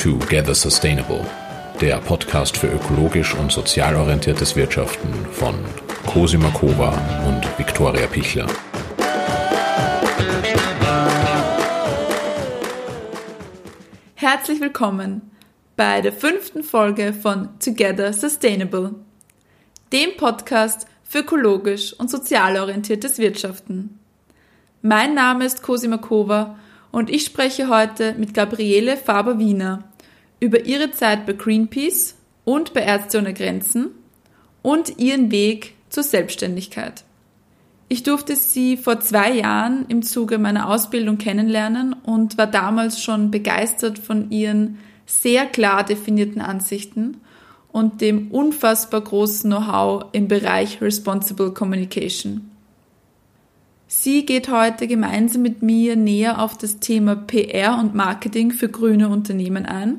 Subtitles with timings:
[0.00, 1.26] Together Sustainable,
[1.78, 5.54] der Podcast für ökologisch und sozial orientiertes Wirtschaften von
[6.06, 6.88] Cosima Kova
[7.28, 8.46] und Viktoria Pichler.
[14.14, 15.32] Herzlich willkommen
[15.76, 18.94] bei der fünften Folge von Together Sustainable,
[19.92, 23.98] dem Podcast für ökologisch und sozial orientiertes Wirtschaften.
[24.80, 26.56] Mein Name ist Cosima Kova
[26.90, 29.89] und ich spreche heute mit Gabriele Faber-Wiener
[30.40, 33.90] über ihre Zeit bei Greenpeace und bei Ärzte ohne Grenzen
[34.62, 37.04] und ihren Weg zur Selbstständigkeit.
[37.88, 43.30] Ich durfte sie vor zwei Jahren im Zuge meiner Ausbildung kennenlernen und war damals schon
[43.30, 47.16] begeistert von ihren sehr klar definierten Ansichten
[47.72, 52.50] und dem unfassbar großen Know-how im Bereich Responsible Communication.
[53.88, 59.08] Sie geht heute gemeinsam mit mir näher auf das Thema PR und Marketing für grüne
[59.08, 59.98] Unternehmen ein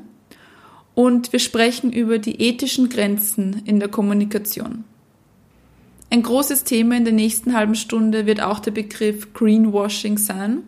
[0.94, 4.84] und wir sprechen über die ethischen Grenzen in der Kommunikation.
[6.10, 10.58] Ein großes Thema in der nächsten halben Stunde wird auch der Begriff Greenwashing sein.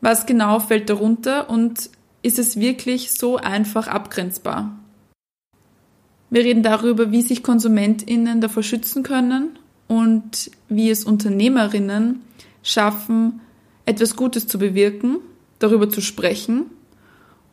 [0.00, 1.90] Was genau fällt darunter und
[2.22, 4.78] ist es wirklich so einfach abgrenzbar?
[6.30, 12.22] Wir reden darüber, wie sich KonsumentInnen davor schützen können und wie es Unternehmerinnen
[12.62, 13.40] schaffen,
[13.84, 15.18] etwas Gutes zu bewirken,
[15.58, 16.70] darüber zu sprechen,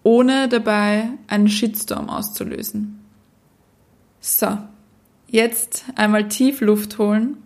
[0.03, 2.99] ohne dabei einen Shitstorm auszulösen.
[4.19, 4.57] So,
[5.27, 7.37] jetzt einmal tief Luft holen,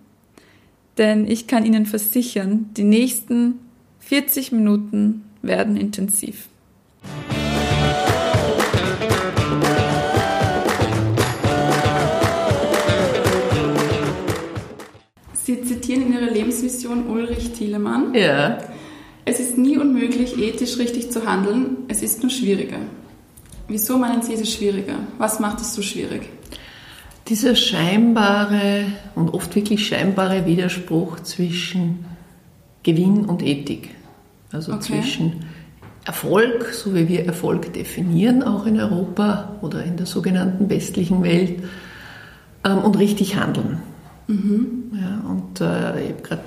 [0.97, 3.59] denn ich kann Ihnen versichern, die nächsten
[3.99, 6.47] 40 Minuten werden intensiv.
[15.33, 18.15] Sie zitieren in Ihrer Lebensvision Ulrich Thielemann.
[18.15, 18.57] Ja.
[19.25, 22.77] Es ist nie unmöglich, ethisch richtig zu handeln, es ist nur schwieriger.
[23.67, 24.99] Wieso meinen Sie, es ist schwieriger?
[25.17, 26.29] Was macht es so schwierig?
[27.27, 28.85] Dieser scheinbare
[29.16, 32.05] und oft wirklich scheinbare Widerspruch zwischen
[32.83, 33.89] Gewinn und Ethik.
[34.51, 35.01] Also okay.
[35.01, 35.45] zwischen
[36.05, 41.63] Erfolg, so wie wir Erfolg definieren, auch in Europa oder in der sogenannten westlichen Welt,
[42.63, 43.79] ähm, und richtig handeln.
[44.27, 44.91] Mhm.
[44.94, 46.44] Ja, und äh, ich habe gerade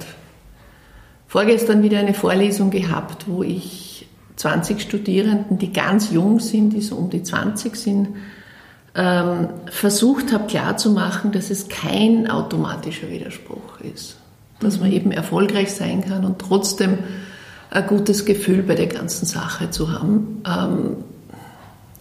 [1.28, 6.96] vorgestern wieder eine Vorlesung gehabt, wo ich 20 Studierenden, die ganz jung sind, die so
[6.96, 8.08] um die 20 sind,
[8.94, 14.16] ähm, versucht habe klarzumachen, dass es kein automatischer Widerspruch ist.
[14.60, 14.82] Dass mhm.
[14.82, 16.98] man eben erfolgreich sein kann und trotzdem
[17.70, 20.42] ein gutes Gefühl bei der ganzen Sache zu haben.
[20.46, 20.96] Ähm,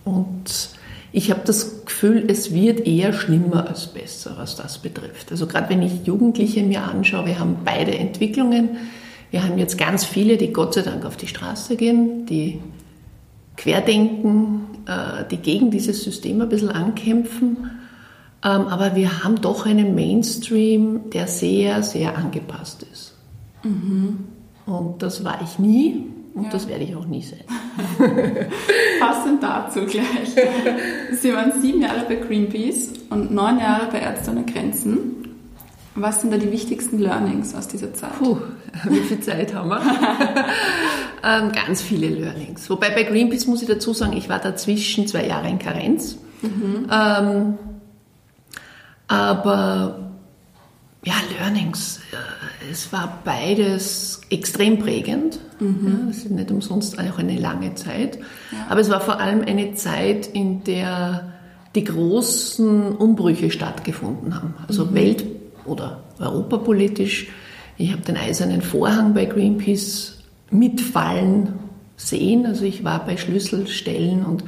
[0.06, 0.70] und
[1.12, 5.32] ich habe das Gefühl, es wird eher schlimmer als besser, was das betrifft.
[5.32, 8.78] Also gerade wenn ich Jugendliche mir anschaue, wir haben beide Entwicklungen.
[9.32, 12.60] Wir haben jetzt ganz viele, die Gott sei Dank auf die Straße gehen, die
[13.58, 17.72] querdenken, äh, die gegen dieses System ein bisschen ankämpfen.
[18.44, 23.16] Ähm, aber wir haben doch einen Mainstream, der sehr, sehr angepasst ist.
[23.64, 24.26] Mhm.
[24.66, 26.06] Und das war ich nie.
[26.34, 26.50] Und ja.
[26.52, 27.44] das werde ich auch nie sein.
[29.00, 30.36] Passend dazu gleich.
[31.20, 35.27] Sie waren sieben Jahre bei Greenpeace und neun Jahre bei Ärzte ohne Grenzen.
[36.00, 38.19] Was sind da die wichtigsten Learnings aus dieser Zeit?
[38.19, 38.38] Puh,
[38.90, 39.81] wie viel Zeit haben wir?
[41.24, 42.69] ähm, ganz viele Learnings.
[42.69, 46.19] Wobei bei Greenpeace muss ich dazu sagen, ich war dazwischen zwei Jahre in Karenz.
[46.44, 46.88] Mhm.
[46.91, 47.58] Ähm,
[49.08, 50.12] aber
[51.03, 52.00] ja, Learnings.
[52.12, 55.40] Äh, es war beides extrem prägend.
[55.59, 55.88] Mhm.
[55.88, 58.19] Ja, das ist nicht umsonst auch eine lange Zeit.
[58.52, 58.68] Ja.
[58.69, 61.34] Aber es war vor allem eine Zeit, in der
[61.74, 64.53] die großen Umbrüche stattgefunden haben.
[64.68, 64.94] Also mhm.
[64.94, 65.37] welt-
[65.67, 67.28] oder europapolitisch.
[67.78, 70.17] Ich habe den eisernen Vorhang bei Greenpeace
[70.50, 71.53] mitfallen
[71.95, 72.45] sehen.
[72.45, 74.44] Also ich war bei Schlüsselstellen und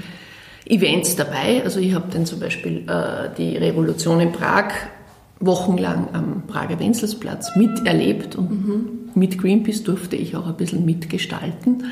[0.66, 1.64] Events dabei.
[1.64, 4.72] Also ich habe dann zum Beispiel äh, die Revolution in Prag
[5.40, 8.90] wochenlang am Prager Wenzelsplatz miterlebt und mhm.
[9.16, 11.86] mit Greenpeace durfte ich auch ein bisschen mitgestalten,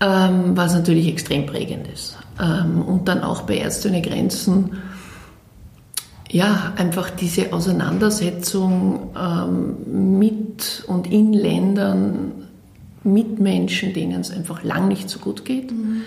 [0.00, 2.18] ähm, was natürlich extrem prägend ist.
[2.40, 4.72] Ähm, und dann auch bei Ärzte ohne Grenzen,
[6.34, 12.32] ja, einfach diese Auseinandersetzung ähm, mit und in Ländern,
[13.04, 15.70] mit Menschen, denen es einfach lang nicht so gut geht.
[15.70, 16.02] Mhm.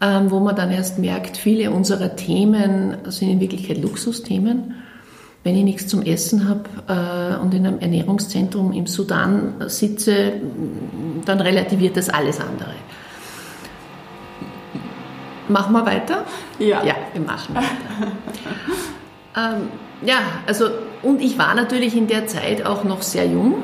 [0.00, 4.74] Ähm, wo man dann erst merkt, viele unserer Themen sind in Wirklichkeit Luxusthemen
[5.42, 10.32] wenn ich nichts zum Essen habe äh, und in einem Ernährungszentrum im Sudan sitze,
[11.24, 12.74] dann relativiert das alles andere.
[15.46, 16.24] Machen wir weiter?
[16.58, 16.82] Ja.
[16.84, 18.12] Ja, wir machen weiter.
[19.36, 19.68] ähm,
[20.04, 20.66] ja, also,
[21.02, 23.54] und ich war natürlich in der Zeit auch noch sehr jung.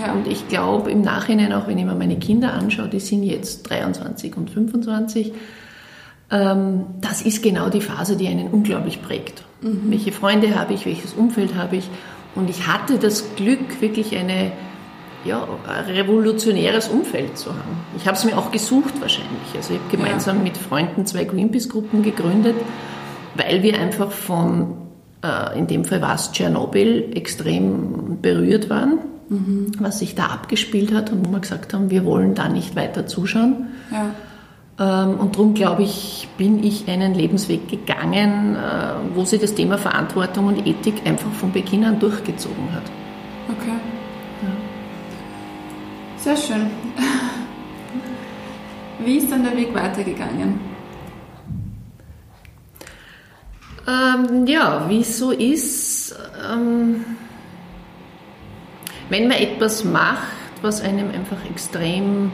[0.00, 0.12] Ja.
[0.12, 3.68] Und ich glaube im Nachhinein, auch wenn ich mir meine Kinder anschaue, die sind jetzt
[3.68, 5.32] 23 und 25,
[6.30, 9.44] ähm, das ist genau die Phase, die einen unglaublich prägt.
[9.60, 9.90] Mhm.
[9.90, 11.88] Welche Freunde habe ich, welches Umfeld habe ich?
[12.34, 14.52] Und ich hatte das Glück, wirklich eine
[15.24, 17.76] ja, ein revolutionäres Umfeld zu haben.
[17.96, 19.54] Ich habe es mir auch gesucht wahrscheinlich.
[19.54, 20.42] Also ich habe gemeinsam ja.
[20.42, 22.56] mit Freunden zwei Greenpeace-Gruppen gegründet,
[23.36, 24.81] weil wir einfach von,
[25.56, 28.98] in dem Fall war es Tschernobyl, extrem berührt waren,
[29.28, 29.72] mhm.
[29.78, 33.06] was sich da abgespielt hat und wo wir gesagt haben, wir wollen da nicht weiter
[33.06, 33.68] zuschauen.
[33.90, 35.04] Ja.
[35.04, 38.58] Ähm, und darum, glaube ich, bin ich einen Lebensweg gegangen, äh,
[39.14, 42.82] wo sich das Thema Verantwortung und Ethik einfach von Beginn an durchgezogen hat.
[43.48, 43.78] Okay.
[46.16, 46.70] Sehr schön.
[49.04, 50.71] Wie ist dann der Weg weitergegangen?
[53.86, 56.14] Ähm, ja, wie es so ist,
[56.50, 57.04] ähm,
[59.08, 60.28] wenn man etwas macht,
[60.62, 62.30] was einem einfach extrem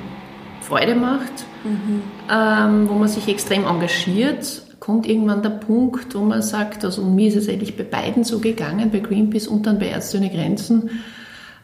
[0.60, 2.02] Freude macht, mhm.
[2.30, 7.28] ähm, wo man sich extrem engagiert, kommt irgendwann der Punkt, wo man sagt, also mir
[7.28, 10.90] ist es eigentlich bei beiden so gegangen, bei Greenpeace und dann bei Ärzte ohne Grenzen,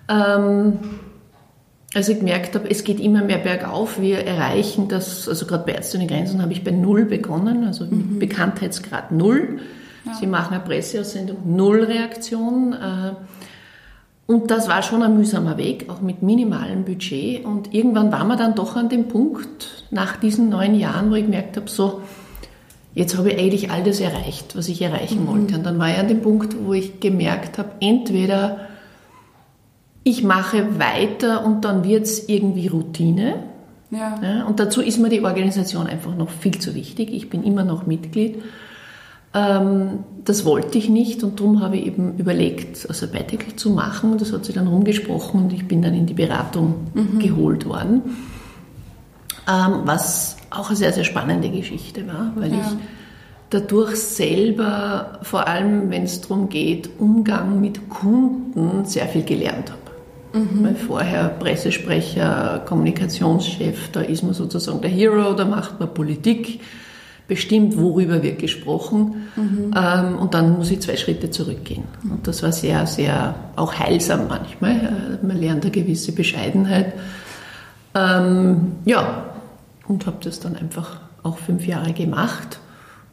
[0.09, 0.79] ähm,
[1.95, 5.73] als ich gemerkt habe, es geht immer mehr bergauf, wir erreichen das, also gerade bei
[5.73, 8.19] Ärzte ohne Grenzen habe ich bei Null begonnen, also mhm.
[8.19, 9.61] Bekanntheitsgrad Null.
[10.05, 10.15] Ja.
[10.15, 12.73] Sie machen eine Presseaussendung, Null Reaktion.
[12.73, 13.13] Äh,
[14.27, 17.45] und das war schon ein mühsamer Weg, auch mit minimalem Budget.
[17.45, 21.25] Und irgendwann waren wir dann doch an dem Punkt, nach diesen neun Jahren, wo ich
[21.25, 22.01] gemerkt habe, so,
[22.95, 25.29] jetzt habe ich eigentlich all das erreicht, was ich erreichen mhm.
[25.29, 25.55] wollte.
[25.57, 28.67] Und dann war ich an dem Punkt, wo ich gemerkt habe, entweder
[30.05, 33.37] ich mache weiter und dann wird es irgendwie Routine.
[33.91, 34.21] Ja.
[34.23, 34.45] ja.
[34.45, 37.13] Und dazu ist mir die Organisation einfach noch viel zu wichtig.
[37.13, 38.43] Ich bin immer noch Mitglied.
[39.33, 44.19] Ähm, das wollte ich nicht und darum habe ich eben überlegt, also Sabbatical zu machen.
[44.19, 47.19] Das hat sich dann rumgesprochen und ich bin dann in die Beratung mhm.
[47.19, 48.03] geholt worden.
[49.49, 52.59] Ähm, was auch eine sehr, sehr spannende Geschichte war, weil ja.
[52.59, 52.77] ich
[53.51, 59.84] dadurch selber, vor allem wenn es darum geht, Umgang mit Kunden, sehr viel gelernt habe.
[60.35, 60.65] Mhm.
[60.65, 66.61] Weil vorher Pressesprecher, Kommunikationschef, da ist man sozusagen der Hero, da macht man Politik,
[67.29, 69.29] bestimmt, worüber wird gesprochen.
[69.37, 69.75] Mhm.
[69.77, 71.85] Ähm, und dann muss ich zwei Schritte zurückgehen.
[72.03, 75.19] Und das war sehr, sehr auch heilsam manchmal.
[75.23, 76.95] Man lernt eine gewisse Bescheidenheit.
[77.95, 79.31] Ähm, ja,
[79.87, 82.59] und habe das dann einfach auch fünf Jahre gemacht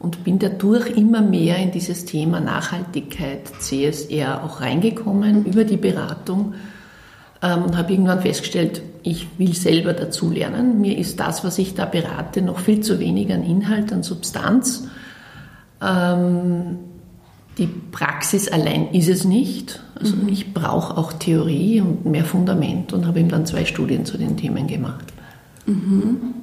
[0.00, 6.54] und bin dadurch immer mehr in dieses Thema Nachhaltigkeit, CSR auch reingekommen über die Beratung
[7.42, 10.80] und habe irgendwann festgestellt, ich will selber dazu lernen.
[10.80, 14.84] Mir ist das, was ich da berate, noch viel zu wenig an Inhalt, an Substanz.
[15.80, 16.78] Ähm,
[17.58, 19.82] die Praxis allein ist es nicht.
[19.98, 20.28] Also mhm.
[20.28, 24.36] ich brauche auch Theorie und mehr Fundament und habe ihm dann zwei Studien zu den
[24.36, 25.12] Themen gemacht.
[25.66, 26.34] Mhm.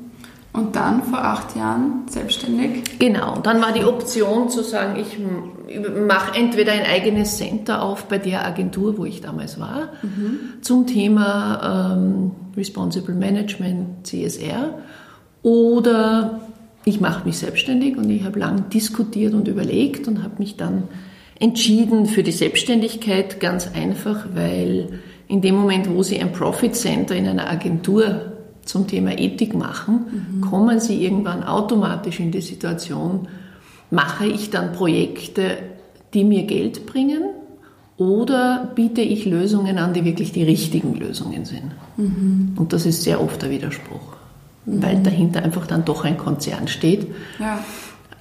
[0.52, 2.98] Und dann vor acht Jahren selbstständig?
[2.98, 5.18] Genau, dann war die Option zu sagen, ich
[6.08, 10.62] mache entweder ein eigenes Center auf bei der Agentur, wo ich damals war, mhm.
[10.62, 14.80] zum Thema ähm, Responsible Management, CSR,
[15.44, 16.42] oder
[16.84, 20.84] ich mache mich selbstständig und ich habe lang diskutiert und überlegt und habe mich dann
[21.40, 27.16] entschieden für die Selbstständigkeit, ganz einfach, weil in dem Moment, wo Sie ein Profit Center
[27.16, 30.06] in einer Agentur zum Thema Ethik machen,
[30.38, 30.42] mhm.
[30.42, 33.28] kommen Sie irgendwann automatisch in die Situation,
[33.92, 35.58] mache ich dann Projekte,
[36.14, 37.24] die mir Geld bringen
[37.98, 41.72] oder biete ich Lösungen an, die wirklich die richtigen Lösungen sind.
[41.98, 42.54] Mhm.
[42.56, 44.16] Und das ist sehr oft der Widerspruch,
[44.66, 44.84] mhm.
[44.84, 47.08] weil dahinter einfach dann doch ein Konzern steht.
[47.40, 47.60] Ja.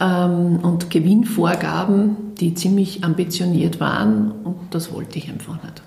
[0.00, 5.82] Ähm, und Gewinnvorgaben, die ziemlich ambitioniert waren und das wollte ich einfach nicht.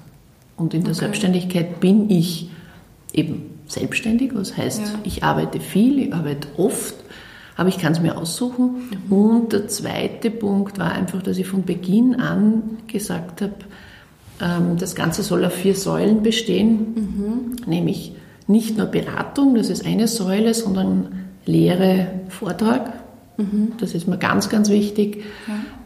[0.58, 1.00] Und in der okay.
[1.00, 2.50] Selbstständigkeit bin ich
[3.14, 5.00] eben selbstständig, was heißt, ja.
[5.04, 6.96] ich arbeite viel, ich arbeite oft,
[7.56, 8.90] aber ich kann es mir aussuchen.
[9.08, 9.14] Mhm.
[9.14, 13.54] Und der zweite Punkt war einfach, dass ich von Beginn an gesagt habe,
[14.42, 17.56] ähm, das Ganze soll auf vier Säulen bestehen, mhm.
[17.66, 18.16] nämlich
[18.48, 22.94] nicht nur Beratung, das ist eine Säule, sondern Lehre, Vortrag.
[23.38, 23.74] Mhm.
[23.80, 25.24] Das ist mir ganz, ganz wichtig.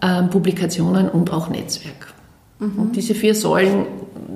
[0.01, 0.19] Ja.
[0.19, 2.13] Ähm, Publikationen und auch Netzwerk.
[2.59, 2.79] Mhm.
[2.79, 3.85] Und diese vier Säulen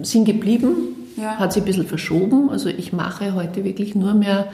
[0.03, 1.37] sind geblieben ja.
[1.37, 2.49] hat sich ein bisschen verschoben.
[2.49, 4.47] Also ich mache heute wirklich nur mehr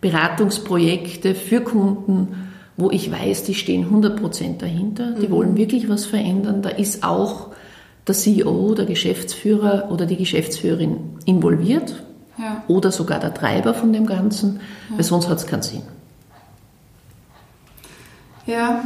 [0.00, 5.32] Beratungsprojekte für Kunden, wo ich weiß, die stehen 100% dahinter, die mhm.
[5.32, 6.62] wollen wirklich was verändern.
[6.62, 7.48] Da ist auch
[8.06, 12.02] der CEO, der Geschäftsführer oder die Geschäftsführerin involviert
[12.38, 12.64] ja.
[12.66, 14.96] oder sogar der Treiber von dem Ganzen, ja.
[14.96, 15.82] weil sonst hat es keinen Sinn.
[18.46, 18.82] Ja.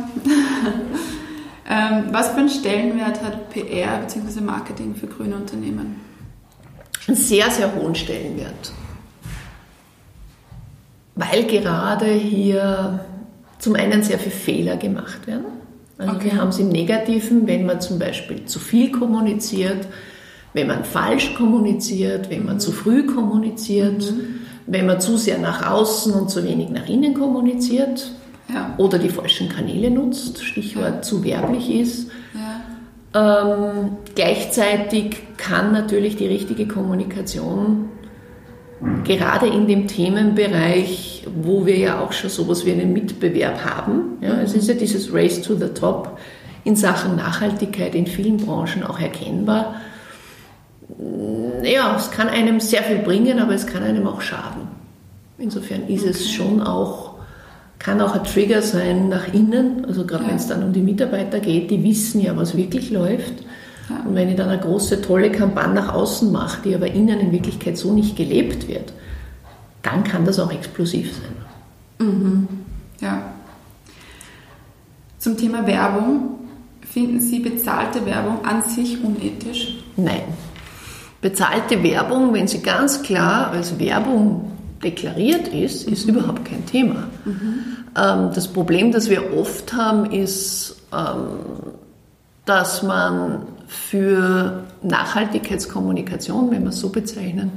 [1.71, 4.41] ähm, was für einen Stellenwert hat PR bzw.
[4.43, 6.06] Marketing für grüne Unternehmen?
[7.07, 8.73] Einen sehr, sehr hohen Stellenwert.
[11.15, 13.01] Weil gerade hier
[13.59, 15.47] zum einen sehr viele Fehler gemacht werden.
[15.99, 16.25] Also okay.
[16.27, 19.87] wir haben es im Negativen, wenn man zum Beispiel zu viel kommuniziert,
[20.53, 24.41] wenn man falsch kommuniziert, wenn man zu früh kommuniziert, mhm.
[24.67, 28.11] wenn man zu sehr nach außen und zu wenig nach innen kommuniziert
[28.53, 28.75] ja.
[28.77, 32.11] oder die falschen Kanäle nutzt, Stichwort zu werblich ist.
[33.15, 37.91] Ähm, gleichzeitig kann natürlich die richtige Kommunikation
[39.05, 44.41] gerade in dem Themenbereich, wo wir ja auch schon sowas wie einen Mitbewerb haben, ja,
[44.41, 46.19] es ist ja dieses Race to the Top
[46.65, 49.77] in Sachen Nachhaltigkeit in vielen Branchen auch erkennbar.
[51.63, 54.69] Ja, es kann einem sehr viel bringen, aber es kann einem auch schaden.
[55.39, 57.06] Insofern ist es schon auch,
[57.87, 60.31] kann auch ein Trigger sein nach innen, also gerade ja.
[60.31, 63.45] wenn es dann um die Mitarbeiter geht, die wissen ja, was wirklich läuft
[63.89, 64.01] ja.
[64.05, 67.33] Und wenn ich dann eine große, tolle Kampagne nach außen mache, die aber innen in
[67.33, 68.93] Wirklichkeit so nicht gelebt wird,
[69.83, 72.07] dann kann das auch explosiv sein.
[72.07, 72.49] Mhm.
[73.01, 73.23] Ja.
[75.19, 76.31] Zum Thema Werbung.
[76.81, 79.85] Finden Sie bezahlte Werbung an sich unethisch?
[79.97, 80.23] Nein.
[81.21, 84.53] Bezahlte Werbung, wenn sie ganz klar als Werbung
[84.83, 86.17] deklariert ist, ist mhm.
[86.17, 87.09] überhaupt kein Thema.
[87.25, 87.59] Mhm.
[87.97, 91.73] Ähm, das Problem, das wir oft haben, ist, ähm,
[92.45, 97.53] dass man für Nachhaltigkeitskommunikation, wenn wir es so bezeichnen,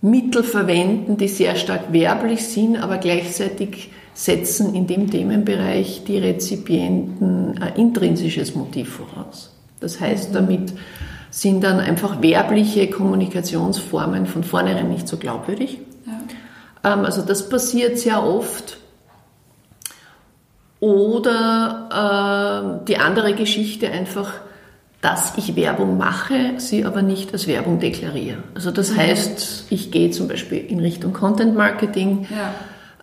[0.00, 7.60] Mittel verwenden, die sehr stark werblich sind, aber gleichzeitig setzen in dem Themenbereich die Rezipienten
[7.60, 9.52] ein intrinsisches Motiv voraus.
[9.80, 10.72] Das heißt, damit
[11.30, 15.78] sind dann einfach werbliche Kommunikationsformen von vornherein nicht so glaubwürdig.
[16.88, 18.78] Ähm, also das passiert sehr oft.
[20.80, 24.32] Oder äh, die andere Geschichte einfach,
[25.00, 28.44] dass ich Werbung mache, sie aber nicht als Werbung deklariere.
[28.54, 28.98] Also das mhm.
[28.98, 32.28] heißt, ich gehe zum Beispiel in Richtung Content Marketing,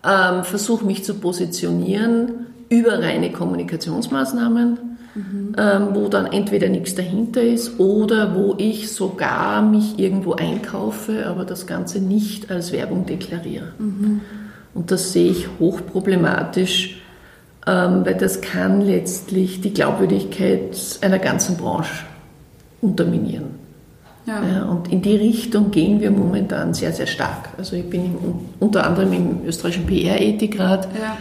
[0.03, 0.37] ja.
[0.37, 5.55] ähm, versuche mich zu positionieren über reine Kommunikationsmaßnahmen, mhm.
[5.57, 11.45] ähm, wo dann entweder nichts dahinter ist oder wo ich sogar mich irgendwo einkaufe, aber
[11.45, 13.73] das Ganze nicht als Werbung deklariere.
[13.79, 14.21] Mhm.
[14.73, 17.01] Und das sehe ich hochproblematisch
[17.67, 22.05] ähm, weil das kann letztlich die Glaubwürdigkeit einer ganzen Branche
[22.81, 23.65] unterminieren.
[24.27, 24.41] Ja.
[24.43, 27.49] Ja, und in die Richtung gehen wir momentan sehr, sehr stark.
[27.57, 30.87] Also ich bin im, unter anderem im österreichischen PR-Ethikrat.
[30.99, 31.17] Ja.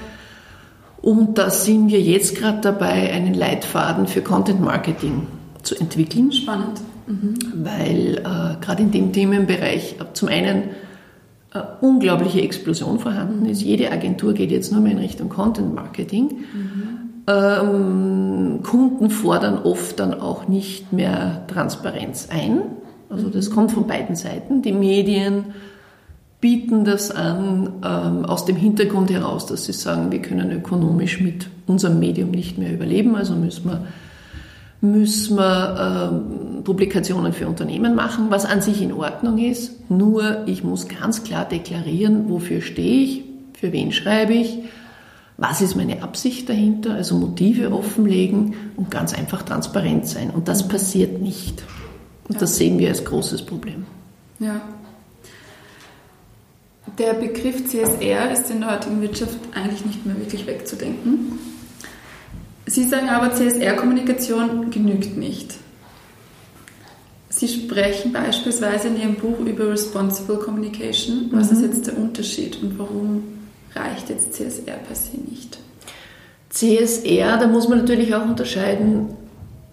[1.05, 5.27] Und da sind wir jetzt gerade dabei, einen Leitfaden für Content Marketing
[5.63, 6.33] zu entwickeln.
[6.33, 6.81] Spannend.
[7.07, 7.35] Mhm.
[7.63, 10.71] Weil äh, gerade in dem Themenbereich zum einen
[11.51, 13.61] eine unglaubliche Explosion vorhanden ist.
[13.61, 16.39] Jede Agentur geht jetzt nur mehr in Richtung Content Marketing.
[16.55, 16.99] Mhm.
[17.27, 22.63] Ähm, Kunden fordern oft dann auch nicht mehr Transparenz ein.
[23.11, 24.63] Also das kommt von beiden Seiten.
[24.63, 25.53] Die Medien
[26.45, 31.49] bieten das an ähm, aus dem Hintergrund heraus, dass sie sagen, wir können ökonomisch mit
[31.67, 33.87] unserem Medium nicht mehr überleben, also müssen wir
[34.83, 39.91] müssen wir ähm, Publikationen für Unternehmen machen, was an sich in Ordnung ist.
[39.91, 43.23] Nur ich muss ganz klar deklarieren, wofür stehe ich,
[43.59, 44.59] für wen schreibe ich,
[45.39, 50.29] was ist meine Absicht dahinter, also Motive offenlegen und ganz einfach transparent sein.
[50.29, 51.63] Und das passiert nicht.
[52.29, 53.87] Und das sehen wir als großes Problem.
[54.41, 54.61] Ja.
[56.99, 61.39] Der Begriff CSR ist in der heutigen Wirtschaft eigentlich nicht mehr wirklich wegzudenken.
[62.67, 65.55] Sie sagen aber, CSR-Kommunikation genügt nicht.
[67.29, 71.31] Sie sprechen beispielsweise in Ihrem Buch über Responsible Communication.
[71.33, 71.57] Was mhm.
[71.57, 73.25] ist jetzt der Unterschied und warum
[73.75, 75.59] reicht jetzt CSR per se nicht?
[76.51, 79.09] CSR, da muss man natürlich auch unterscheiden,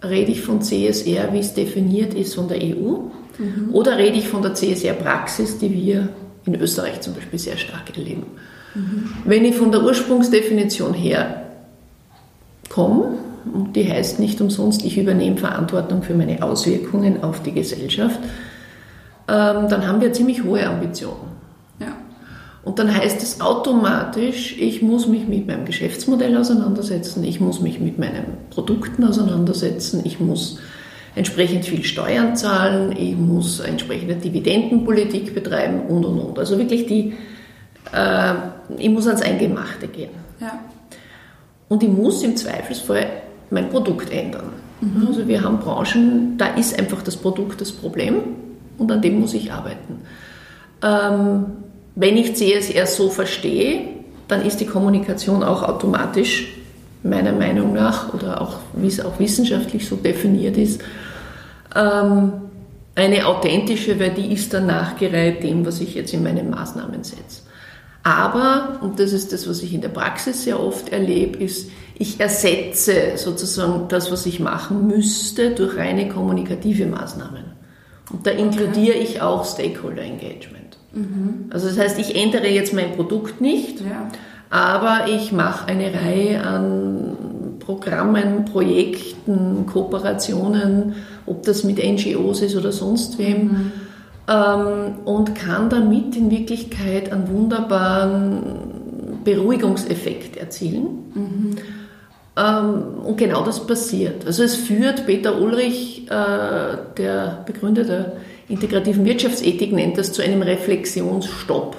[0.02, 2.98] rede ich von CSR, wie es definiert ist von der EU,
[3.38, 3.70] mhm.
[3.72, 6.08] oder rede ich von der CSR-Praxis, die wir
[6.44, 8.26] in Österreich zum Beispiel sehr stark erleben.
[8.74, 9.10] Mhm.
[9.24, 11.42] Wenn ich von der Ursprungsdefinition her
[12.68, 13.18] komme,
[13.52, 18.20] und die heißt nicht umsonst, ich übernehme Verantwortung für meine Auswirkungen auf die Gesellschaft,
[19.28, 21.32] ähm, dann haben wir ziemlich hohe Ambitionen.
[21.80, 21.96] Ja.
[22.64, 27.80] Und dann heißt es automatisch, ich muss mich mit meinem Geschäftsmodell auseinandersetzen, ich muss mich
[27.80, 30.58] mit meinen Produkten auseinandersetzen, ich muss
[31.14, 36.38] entsprechend viel Steuern zahlen, ich muss entsprechende Dividendenpolitik betreiben und und und.
[36.38, 37.14] Also wirklich die,
[37.92, 38.34] äh,
[38.78, 40.10] ich muss ans Eingemachte gehen.
[40.40, 40.58] Ja.
[41.68, 43.06] Und ich muss im Zweifelsfall
[43.50, 44.50] mein Produkt ändern.
[44.80, 45.06] Mhm.
[45.06, 48.16] Also wir haben Branchen, da ist einfach das Produkt das Problem
[48.78, 50.00] und an dem muss ich arbeiten.
[50.82, 51.46] Ähm,
[51.94, 53.82] wenn ich CSR so verstehe,
[54.28, 56.48] dann ist die Kommunikation auch automatisch,
[57.02, 60.80] meiner Meinung nach, oder auch wie es auch wissenschaftlich so definiert ist,
[61.74, 62.32] ähm,
[62.94, 67.42] eine authentische, weil die ist dann nachgereiht dem, was ich jetzt in meinen Maßnahmen setze.
[68.02, 72.18] Aber, und das ist das, was ich in der Praxis sehr oft erlebe, ist, ich
[72.18, 77.44] ersetze sozusagen das, was ich machen müsste, durch reine kommunikative Maßnahmen.
[78.10, 79.04] Und da inkludiere okay.
[79.04, 80.76] ich auch Stakeholder Engagement.
[80.92, 81.46] Mhm.
[81.50, 84.10] Also das heißt, ich ändere jetzt mein Produkt nicht, ja.
[84.50, 87.16] aber ich mache eine Reihe an
[87.64, 90.94] Programmen, Projekten, Kooperationen,
[91.26, 93.42] ob das mit NGOs ist oder sonst wem.
[93.44, 93.72] Mhm
[94.28, 100.86] ähm, und kann damit in Wirklichkeit einen wunderbaren Beruhigungseffekt erzielen.
[101.14, 101.56] Mhm.
[102.36, 104.26] Ähm, und genau das passiert.
[104.26, 108.12] Also es führt, Peter Ulrich, äh, der Begründer der
[108.48, 111.76] integrativen Wirtschaftsethik, nennt das zu einem Reflexionsstopp.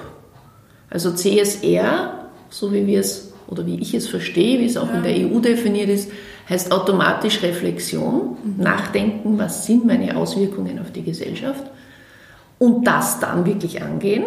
[0.89, 4.95] Also CSR, so wie wir es oder wie ich es verstehe, wie es auch ja.
[4.95, 6.11] in der EU definiert ist,
[6.49, 8.63] heißt automatisch Reflexion, mhm.
[8.63, 11.63] nachdenken, was sind meine Auswirkungen auf die Gesellschaft
[12.59, 14.25] und das dann wirklich angehen.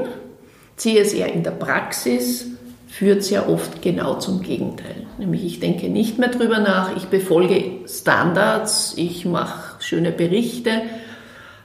[0.76, 2.46] CSR in der Praxis
[2.88, 5.06] führt sehr oft genau zum Gegenteil.
[5.18, 10.70] Nämlich ich denke nicht mehr drüber nach, ich befolge Standards, ich mache schöne Berichte,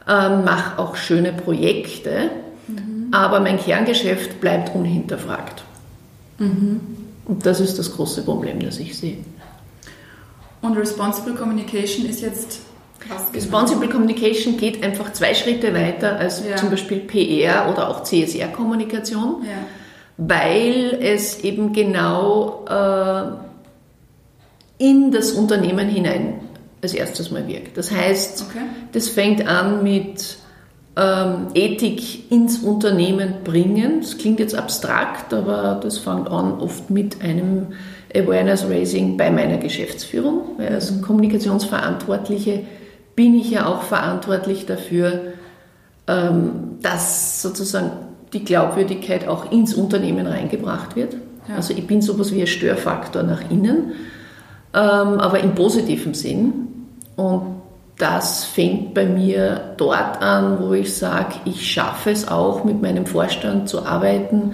[0.07, 2.31] ähm, mache auch schöne Projekte,
[2.67, 3.07] mhm.
[3.11, 5.63] aber mein Kerngeschäft bleibt unhinterfragt.
[6.37, 7.00] Mhm.
[7.31, 9.19] Und das ist das große Problem, das ich sehe.
[10.61, 12.59] Und Responsible Communication ist jetzt
[13.33, 16.57] Responsible Communication geht einfach zwei Schritte weiter als ja.
[16.57, 19.57] zum Beispiel PR oder auch CSR-Kommunikation, ja.
[20.17, 26.41] weil es eben genau äh, in das Unternehmen hinein
[26.83, 27.77] als erstes mal wirkt.
[27.77, 28.65] Das heißt, okay.
[28.91, 30.35] das fängt an mit
[30.98, 34.01] ähm, Ethik ins Unternehmen bringen.
[34.01, 37.67] Das klingt jetzt abstrakt, aber das fängt an oft mit einem
[38.13, 41.01] Awareness Raising bei meiner Geschäftsführung, weil als mhm.
[41.01, 42.63] Kommunikationsverantwortliche
[43.15, 45.33] bin ich ja auch verantwortlich dafür,
[46.07, 47.91] ähm, dass sozusagen
[48.33, 51.15] die Glaubwürdigkeit auch ins Unternehmen reingebracht wird.
[51.48, 51.55] Ja.
[51.55, 53.93] Also ich bin sowas wie ein Störfaktor nach innen,
[54.74, 56.53] ähm, aber im positiven Sinn.
[57.15, 57.60] Und
[58.01, 63.05] das fängt bei mir dort an, wo ich sage, ich schaffe es auch mit meinem
[63.05, 64.53] Vorstand zu arbeiten,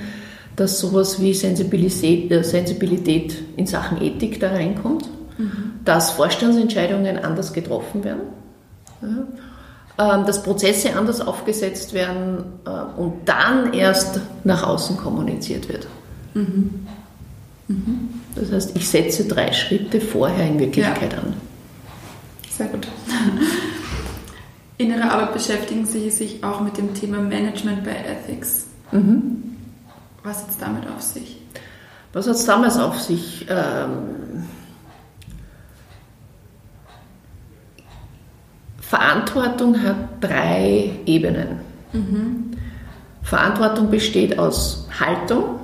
[0.55, 5.07] dass sowas wie Sensibilität, äh, Sensibilität in Sachen Ethik da reinkommt,
[5.37, 5.79] mhm.
[5.85, 8.21] dass Vorstandsentscheidungen anders getroffen werden
[9.99, 15.87] ähm, dass Prozesse anders aufgesetzt werden äh, und dann erst nach außen kommuniziert wird.
[16.33, 16.87] Mhm.
[17.67, 18.09] Mhm.
[18.35, 21.19] Das heißt, ich setze drei Schritte vorher in Wirklichkeit ja.
[21.19, 21.33] an.
[22.57, 22.87] Sehr gut.
[24.79, 28.67] In Ihrer Arbeit beschäftigen Sie sich auch mit dem Thema Management bei Ethics.
[28.91, 29.57] Mhm.
[30.23, 31.41] Was hat es damit auf sich?
[32.13, 33.45] Was hat es damals auf sich?
[33.49, 34.45] Ähm,
[38.79, 41.59] Verantwortung hat drei Ebenen.
[41.93, 42.51] Mhm.
[43.21, 45.59] Verantwortung besteht aus Haltung,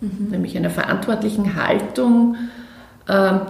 [0.00, 0.28] mhm.
[0.30, 2.36] nämlich einer verantwortlichen Haltung,
[3.08, 3.40] ähm,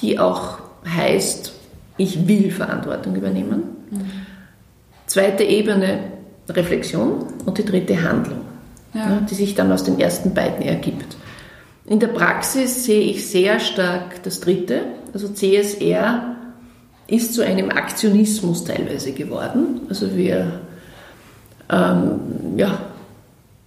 [0.00, 1.53] die auch heißt,
[1.96, 3.62] ich will Verantwortung übernehmen.
[3.90, 4.10] Mhm.
[5.06, 5.98] Zweite Ebene
[6.48, 8.40] Reflexion und die dritte Handlung,
[8.92, 9.20] ja.
[9.28, 11.16] die sich dann aus den ersten beiden ergibt.
[11.86, 16.36] In der Praxis sehe ich sehr stark das dritte, also CSR
[17.06, 19.82] ist zu einem Aktionismus teilweise geworden.
[19.88, 20.60] Also wir
[21.70, 22.18] ähm,
[22.56, 22.78] ja,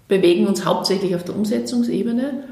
[0.07, 2.43] bewegen uns hauptsächlich auf der Umsetzungsebene.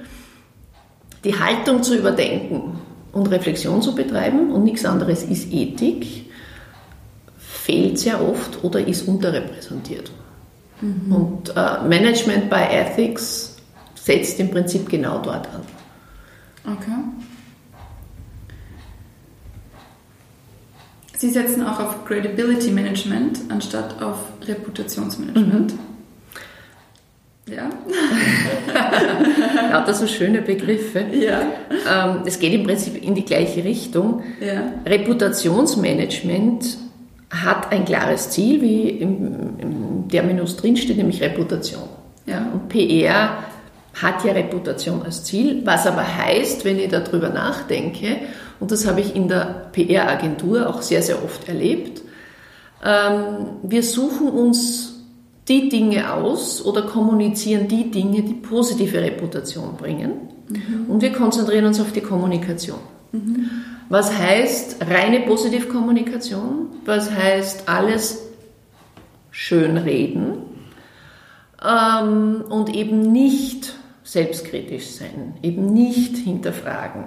[1.23, 2.79] Die Haltung zu überdenken
[3.15, 6.29] und Reflexion zu betreiben und nichts anderes ist Ethik,
[7.37, 10.11] fehlt sehr oft oder ist unterrepräsentiert.
[10.81, 11.15] Mhm.
[11.15, 13.55] Und äh, Management by Ethics
[13.95, 15.61] setzt im Prinzip genau dort an.
[16.65, 16.91] Okay.
[21.17, 25.71] Sie setzen auch auf Credibility Management anstatt auf Reputationsmanagement.
[25.71, 25.79] Mhm.
[27.47, 27.69] Ja.
[29.71, 31.05] Lauter so schöne Begriffe.
[31.11, 31.41] Ja.
[31.87, 34.23] Ähm, es geht im Prinzip in die gleiche Richtung.
[34.39, 34.73] Ja.
[34.85, 36.77] Reputationsmanagement
[37.29, 41.83] hat ein klares Ziel, wie im, im Terminus drinsteht, nämlich Reputation.
[42.25, 42.47] Ja.
[42.51, 43.43] Und PR
[43.93, 48.17] hat ja Reputation als Ziel, was aber heißt, wenn ich darüber nachdenke,
[48.59, 52.01] und das habe ich in der PR-Agentur auch sehr, sehr oft erlebt.
[52.83, 54.94] Ähm, wir suchen uns
[55.47, 60.13] die Dinge aus oder kommunizieren die Dinge, die positive Reputation bringen.
[60.49, 60.89] Mhm.
[60.89, 62.79] Und wir konzentrieren uns auf die Kommunikation.
[63.11, 63.49] Mhm.
[63.89, 66.67] Was heißt reine Positivkommunikation?
[66.85, 68.23] Was heißt alles
[69.31, 70.37] schön reden
[71.63, 77.05] ähm, und eben nicht selbstkritisch sein, eben nicht hinterfragen,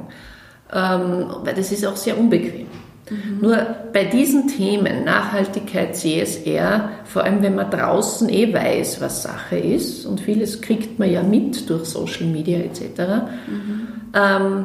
[0.73, 2.67] ähm, weil das ist auch sehr unbequem.
[3.11, 3.41] Mhm.
[3.41, 9.57] Nur bei diesen Themen, Nachhaltigkeit, CSR, vor allem wenn man draußen eh weiß, was Sache
[9.57, 12.83] ist, und vieles kriegt man ja mit durch Social Media etc.,
[13.47, 13.89] mhm.
[14.15, 14.65] ähm,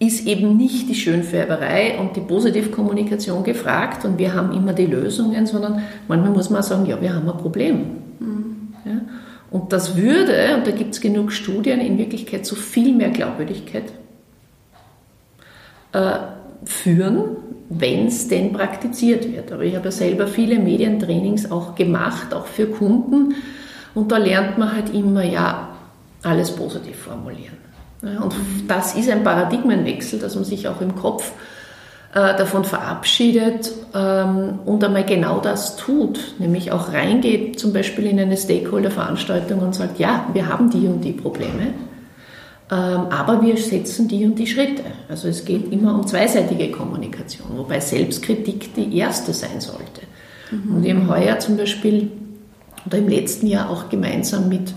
[0.00, 5.46] ist eben nicht die Schönfärberei und die Positivkommunikation gefragt und wir haben immer die Lösungen,
[5.46, 7.76] sondern manchmal muss man sagen, ja, wir haben ein Problem.
[8.18, 8.74] Mhm.
[8.84, 9.00] Ja?
[9.50, 13.84] Und das würde, und da gibt es genug Studien, in Wirklichkeit zu viel mehr Glaubwürdigkeit
[15.92, 16.18] äh,
[16.64, 17.36] führen,
[17.68, 19.52] wenn es denn praktiziert wird.
[19.52, 23.34] Aber ich habe ja selber viele Medientrainings auch gemacht, auch für Kunden.
[23.94, 25.68] Und da lernt man halt immer, ja,
[26.22, 27.56] alles positiv formulieren.
[28.02, 28.34] Und
[28.68, 31.32] das ist ein Paradigmenwechsel, dass man sich auch im Kopf
[32.14, 38.20] äh, davon verabschiedet ähm, und einmal genau das tut, nämlich auch reingeht, zum Beispiel in
[38.20, 41.72] eine Stakeholder-Veranstaltung und sagt, ja, wir haben die und die Probleme,
[42.68, 44.84] aber wir setzen die und die Schritte.
[45.08, 50.02] Also es geht immer um zweiseitige Kommunikation, wobei Selbstkritik die erste sein sollte.
[50.50, 50.76] Mhm.
[50.76, 52.10] Und wir haben heuer zum Beispiel
[52.86, 54.72] oder im letzten Jahr auch gemeinsam mit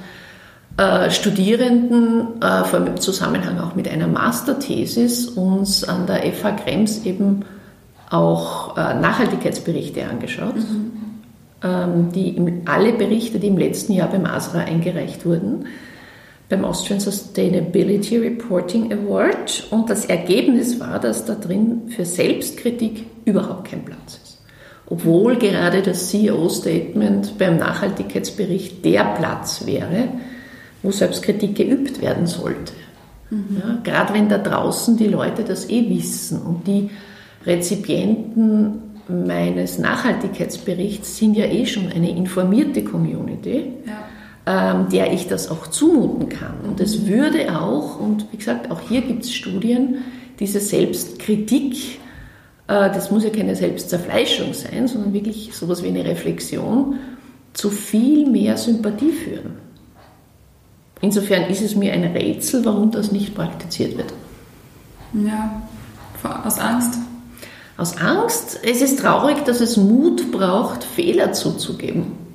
[0.78, 6.52] äh, Studierenden, äh, vor allem im Zusammenhang auch mit einer Masterthesis, uns an der FH
[6.52, 7.46] Krems eben
[8.10, 10.56] auch äh, Nachhaltigkeitsberichte angeschaut.
[10.56, 10.92] Mhm.
[11.64, 15.66] Ähm, die alle Berichte, die im letzten Jahr beim ASRA eingereicht wurden,
[16.50, 19.68] beim Austrian Sustainability Reporting Award.
[19.70, 24.42] Und das Ergebnis war, dass da drin für Selbstkritik überhaupt kein Platz ist.
[24.90, 30.08] Obwohl gerade das CEO-Statement beim Nachhaltigkeitsbericht der Platz wäre,
[30.82, 32.72] wo Selbstkritik geübt werden sollte.
[33.30, 33.62] Mhm.
[33.62, 36.90] Ja, gerade wenn da draußen die Leute das eh wissen und die
[37.46, 44.04] Rezipienten meines Nachhaltigkeitsberichts sind ja eh schon eine informierte Community, ja.
[44.48, 46.62] Ähm, der ich das auch zumuten kann.
[46.66, 49.98] Und es würde auch, und wie gesagt, auch hier gibt es Studien,
[50.40, 52.00] diese Selbstkritik,
[52.68, 56.96] äh, das muss ja keine Selbstzerfleischung sein, sondern wirklich sowas wie eine Reflexion,
[57.52, 59.58] zu viel mehr Sympathie führen.
[61.02, 64.14] Insofern ist es mir ein Rätsel, warum das nicht praktiziert wird.
[65.14, 65.62] Ja,
[66.46, 67.00] aus Angst.
[67.76, 68.62] Aus Angst.
[68.64, 72.27] Es ist traurig, dass es Mut braucht, Fehler zuzugeben.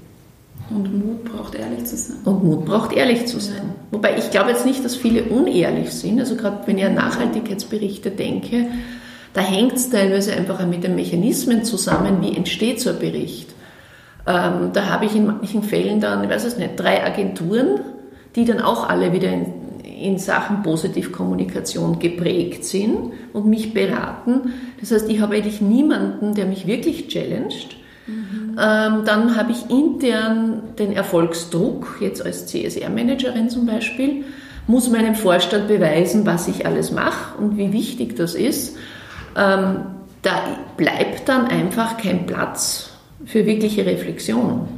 [0.74, 2.16] Und Mut braucht ehrlich zu sein.
[2.24, 3.56] Und Mut braucht ehrlich zu sein.
[3.56, 3.74] Ja.
[3.90, 6.18] Wobei ich glaube jetzt nicht, dass viele unehrlich sind.
[6.18, 8.66] Also gerade wenn ich an Nachhaltigkeitsberichte denke,
[9.34, 13.50] da hängt es teilweise einfach mit den Mechanismen zusammen, wie entsteht so ein Bericht.
[14.26, 17.80] Ähm, da habe ich in manchen Fällen dann, ich weiß es nicht, drei Agenturen,
[18.36, 19.46] die dann auch alle wieder in,
[19.84, 24.52] in Sachen Positivkommunikation geprägt sind und mich beraten.
[24.80, 27.76] Das heißt, ich habe eigentlich niemanden, der mich wirklich challenged.
[28.06, 28.41] Mhm.
[28.58, 34.24] Ähm, dann habe ich intern den Erfolgsdruck, jetzt als CSR-Managerin zum Beispiel,
[34.66, 38.76] muss meinem Vorstand beweisen, was ich alles mache und wie wichtig das ist.
[39.36, 39.78] Ähm,
[40.22, 42.90] da bleibt dann einfach kein Platz
[43.24, 44.68] für wirkliche Reflexion.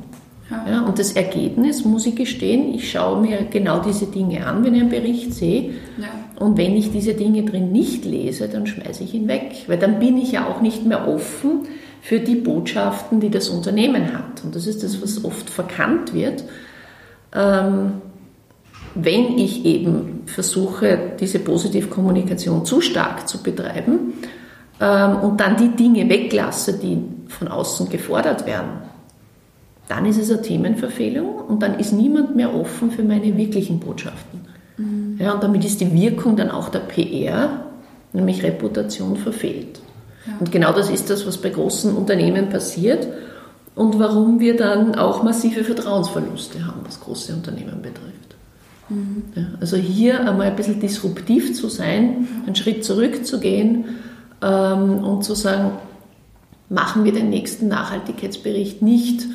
[0.50, 0.66] Ja.
[0.70, 0.80] ja.
[0.82, 4.80] und das Ergebnis, muss ich gestehen, ich schaue mir genau diese Dinge an, wenn ich
[4.82, 5.70] einen Bericht sehe.
[5.98, 6.08] Ja.
[6.38, 9.64] Und wenn ich diese Dinge drin nicht lese, dann schmeiße ich ihn weg.
[9.66, 11.66] Weil dann bin ich ja auch nicht mehr offen
[12.04, 14.44] für die Botschaften, die das Unternehmen hat.
[14.44, 16.44] Und das ist das, was oft verkannt wird.
[17.34, 17.92] Ähm,
[18.94, 24.12] wenn ich eben versuche, diese Positivkommunikation zu stark zu betreiben
[24.82, 28.82] ähm, und dann die Dinge weglasse, die von außen gefordert werden,
[29.88, 34.42] dann ist es eine Themenverfehlung und dann ist niemand mehr offen für meine wirklichen Botschaften.
[34.76, 35.16] Mhm.
[35.18, 37.64] Ja, und damit ist die Wirkung dann auch der PR,
[38.12, 39.80] nämlich Reputation, verfehlt.
[40.26, 40.34] Ja.
[40.40, 43.06] Und genau das ist das, was bei großen Unternehmen passiert
[43.74, 48.36] und warum wir dann auch massive Vertrauensverluste haben, was große Unternehmen betrifft.
[48.88, 49.24] Mhm.
[49.34, 53.84] Ja, also hier einmal ein bisschen disruptiv zu sein, einen Schritt zurückzugehen
[54.42, 55.72] ähm, und zu sagen,
[56.68, 59.26] machen wir den nächsten Nachhaltigkeitsbericht nicht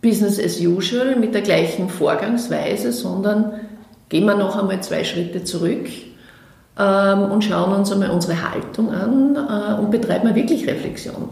[0.00, 3.52] Business as usual mit der gleichen Vorgangsweise, sondern
[4.08, 5.88] gehen wir noch einmal zwei Schritte zurück
[6.82, 11.28] und schauen uns einmal unsere Haltung an äh, und betreiben wir wirklich Reflexion.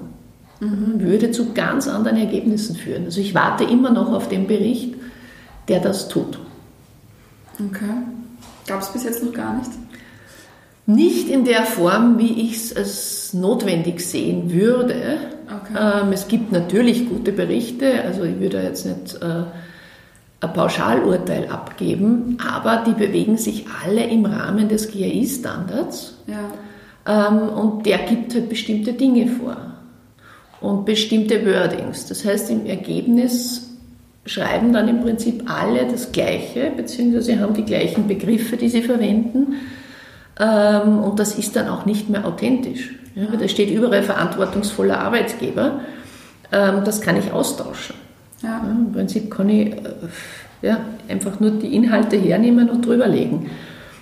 [0.60, 1.00] Mhm.
[1.00, 3.04] Würde zu ganz anderen Ergebnissen führen.
[3.04, 4.94] Also ich warte immer noch auf den Bericht,
[5.68, 6.38] der das tut.
[7.54, 7.84] Okay.
[8.66, 9.70] Gab es bis jetzt noch gar nicht?
[10.86, 15.18] Nicht in der Form, wie ich es als notwendig sehen würde.
[15.46, 16.02] Okay.
[16.02, 19.44] Ähm, es gibt natürlich gute Berichte, also ich würde jetzt nicht äh,
[20.40, 27.28] ein Pauschalurteil abgeben, aber die bewegen sich alle im Rahmen des GAI-Standards ja.
[27.28, 29.56] ähm, und der gibt halt bestimmte Dinge vor
[30.60, 32.06] und bestimmte Wordings.
[32.06, 33.70] Das heißt, im Ergebnis
[34.26, 39.54] schreiben dann im Prinzip alle das Gleiche, beziehungsweise haben die gleichen Begriffe, die sie verwenden
[40.38, 42.90] ähm, und das ist dann auch nicht mehr authentisch.
[43.14, 45.80] Ja, da steht überall verantwortungsvoller Arbeitgeber.
[46.52, 47.96] Ähm, das kann ich austauschen.
[48.42, 48.48] Ja.
[48.48, 49.80] Ja, Im Prinzip kann ich äh,
[50.62, 53.46] ja, einfach nur die Inhalte hernehmen und drüberlegen.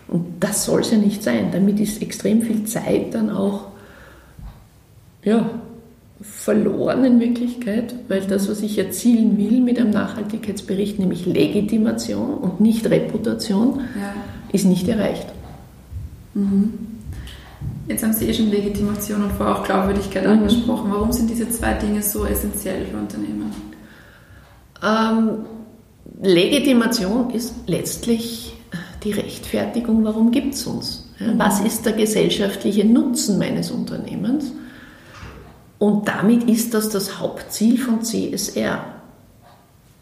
[0.09, 1.49] Und das soll es ja nicht sein.
[1.53, 3.69] Damit ist extrem viel Zeit dann auch
[5.23, 5.49] ja,
[6.21, 12.61] verloren in Wirklichkeit, weil das, was ich erzielen will mit einem Nachhaltigkeitsbericht, nämlich Legitimation und
[12.61, 14.15] nicht Reputation, ja.
[14.53, 15.27] ist nicht erreicht.
[16.35, 16.75] Mhm.
[17.89, 20.33] Jetzt haben Sie eh schon Legitimation und vorher auch Glaubwürdigkeit mhm.
[20.33, 20.91] angesprochen.
[20.93, 23.74] Warum sind diese zwei Dinge so essentiell für Unternehmen?
[24.85, 25.47] Ähm,
[26.21, 28.55] Legitimation ist letztlich
[29.03, 31.09] die Rechtfertigung, warum gibt es uns?
[31.19, 34.53] Ja, was ist der gesellschaftliche Nutzen meines Unternehmens?
[35.79, 38.85] Und damit ist das das Hauptziel von CSR.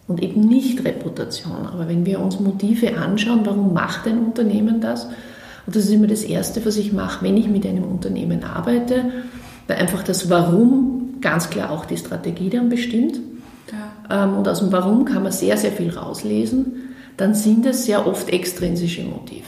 [0.08, 1.66] Und eben nicht Reputation.
[1.66, 5.06] Aber wenn wir uns Motive anschauen, warum macht ein Unternehmen das?
[5.66, 9.12] Und das ist immer das Erste, was ich mache, wenn ich mit einem Unternehmen arbeite,
[9.68, 13.20] weil einfach das Warum ganz klar auch die Strategie dann bestimmt.
[14.08, 14.24] Ja.
[14.24, 16.94] Ähm, und aus dem Warum kann man sehr, sehr viel rauslesen.
[17.16, 19.44] Dann sind es sehr oft extrinsische Motive.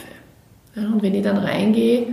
[0.77, 2.09] und wenn ich dann reingehe,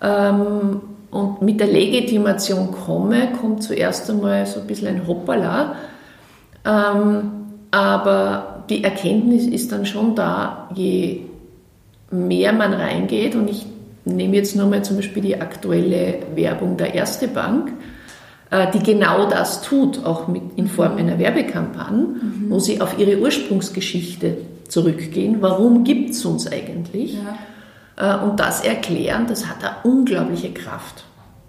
[0.00, 5.74] ähm, und mit der Legitimation komme, kommt zuerst einmal so ein bisschen ein Hoppala.
[6.64, 7.30] Ähm,
[7.70, 11.22] aber die Erkenntnis ist dann schon da, je
[12.10, 13.66] mehr man reingeht, und ich
[14.04, 17.72] nehme jetzt nur mal zum Beispiel die aktuelle Werbung der Erste Bank,
[18.72, 20.98] die genau das tut, auch mit, in Form mhm.
[20.98, 22.46] einer Werbekampagne, mhm.
[22.48, 25.36] wo sie auf ihre Ursprungsgeschichte zurückgehen.
[25.40, 27.18] Warum gibt es uns eigentlich?
[27.96, 28.18] Ja.
[28.20, 31.04] Äh, und das erklären, das hat eine unglaubliche Kraft.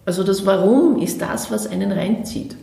[0.06, 2.56] Also das Warum ist das, was einen reinzieht.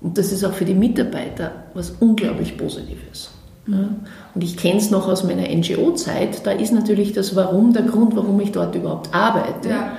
[0.00, 3.30] Und das ist auch für die Mitarbeiter was unglaublich Positives.
[3.66, 8.16] Und ich kenne es noch aus meiner NGO-Zeit, da ist natürlich das Warum der Grund,
[8.16, 9.68] warum ich dort überhaupt arbeite.
[9.68, 9.92] Ja,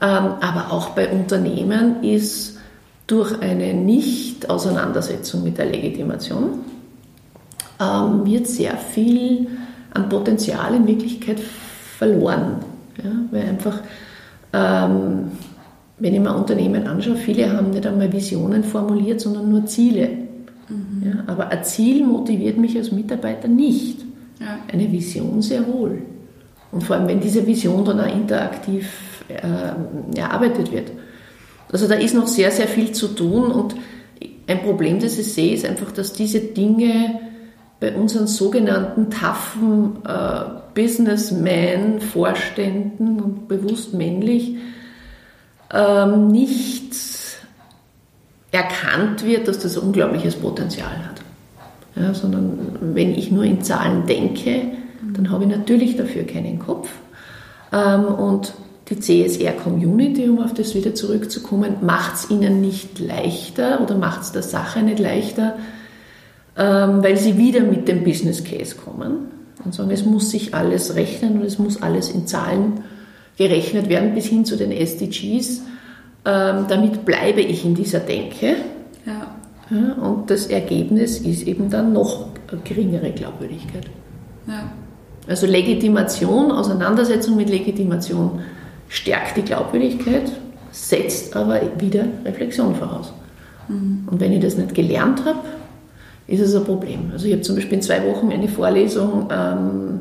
[0.00, 2.57] ähm, aber auch bei Unternehmen ist
[3.08, 6.60] durch eine Nicht-Auseinandersetzung mit der Legitimation
[7.80, 9.48] ähm, wird sehr viel
[9.94, 12.56] an Potenzial in Wirklichkeit verloren.
[13.02, 13.80] Ja, weil einfach,
[14.52, 15.32] ähm,
[15.98, 20.08] wenn ich mir Unternehmen anschaue, viele haben nicht einmal Visionen formuliert, sondern nur Ziele.
[20.68, 21.02] Mhm.
[21.04, 24.00] Ja, aber ein Ziel motiviert mich als Mitarbeiter nicht.
[24.38, 24.58] Ja.
[24.70, 26.02] Eine Vision sehr wohl.
[26.70, 28.86] Und vor allem, wenn diese Vision dann auch interaktiv
[29.28, 30.90] äh, erarbeitet wird.
[31.70, 33.76] Also da ist noch sehr, sehr viel zu tun und
[34.46, 37.20] ein Problem, das ich sehe, ist einfach, dass diese Dinge
[37.80, 40.40] bei unseren sogenannten taffen äh,
[40.74, 44.56] Businessmen, Vorständen und bewusst männlich
[45.72, 46.94] ähm, nicht
[48.50, 51.22] erkannt wird, dass das unglaubliches Potenzial hat.
[51.94, 54.72] Ja, sondern wenn ich nur in Zahlen denke,
[55.14, 56.88] dann habe ich natürlich dafür keinen Kopf.
[57.72, 58.54] Ähm, und
[58.90, 64.32] die CSR-Community, um auf das wieder zurückzukommen, macht es ihnen nicht leichter oder macht es
[64.32, 65.56] der Sache nicht leichter,
[66.56, 69.28] ähm, weil sie wieder mit dem Business Case kommen
[69.64, 72.84] und sagen, es muss sich alles rechnen und es muss alles in Zahlen
[73.36, 75.62] gerechnet werden bis hin zu den SDGs.
[76.24, 78.56] Ähm, damit bleibe ich in dieser Denke.
[79.06, 79.34] Ja.
[79.70, 82.28] Ja, und das Ergebnis ist eben dann noch
[82.64, 83.86] geringere Glaubwürdigkeit.
[84.46, 84.72] Ja.
[85.28, 88.40] Also Legitimation, Auseinandersetzung mit Legitimation
[88.88, 90.32] stärkt die Glaubwürdigkeit,
[90.72, 93.12] setzt aber wieder Reflexion voraus.
[93.68, 94.08] Mhm.
[94.10, 95.40] Und wenn ich das nicht gelernt habe,
[96.26, 97.10] ist es ein Problem.
[97.12, 100.00] Also ich habe zum Beispiel in zwei Wochen eine Vorlesung ähm,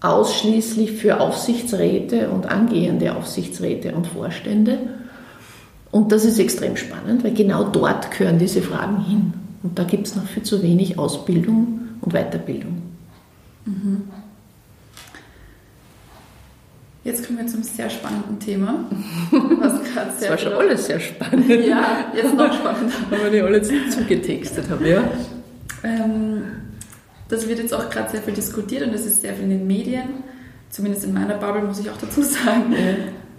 [0.00, 4.78] ausschließlich für Aufsichtsräte und angehende Aufsichtsräte und Vorstände.
[5.90, 9.32] Und das ist extrem spannend, weil genau dort gehören diese Fragen hin.
[9.62, 12.80] Und da gibt es noch viel zu wenig Ausbildung und Weiterbildung.
[13.66, 14.02] Mhm.
[17.02, 18.84] Jetzt kommen wir zum sehr spannenden Thema.
[19.30, 19.72] Was
[20.18, 21.48] das war schon alles sehr spannend.
[21.48, 22.94] Ja, jetzt noch spannender.
[23.08, 25.02] Weil wir die alle zugetextet haben, ja.
[25.82, 26.42] Ähm,
[27.28, 29.66] das wird jetzt auch gerade sehr viel diskutiert und das ist sehr viel in den
[29.66, 30.08] Medien.
[30.68, 32.74] Zumindest in meiner Bubble muss ich auch dazu sagen.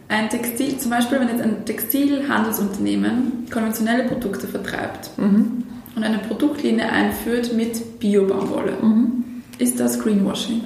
[0.08, 5.64] Ein Textil, zum Beispiel, wenn jetzt ein Textilhandelsunternehmen konventionelle Produkte vertreibt mhm.
[5.96, 9.24] und eine Produktlinie einführt mit Bio-Baumwolle, mhm.
[9.58, 10.64] ist das Greenwashing?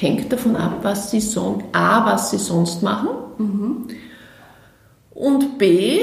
[0.00, 3.08] Hängt davon ab, was sie son A, was sie sonst machen
[3.38, 3.88] mhm.
[5.10, 6.00] und B,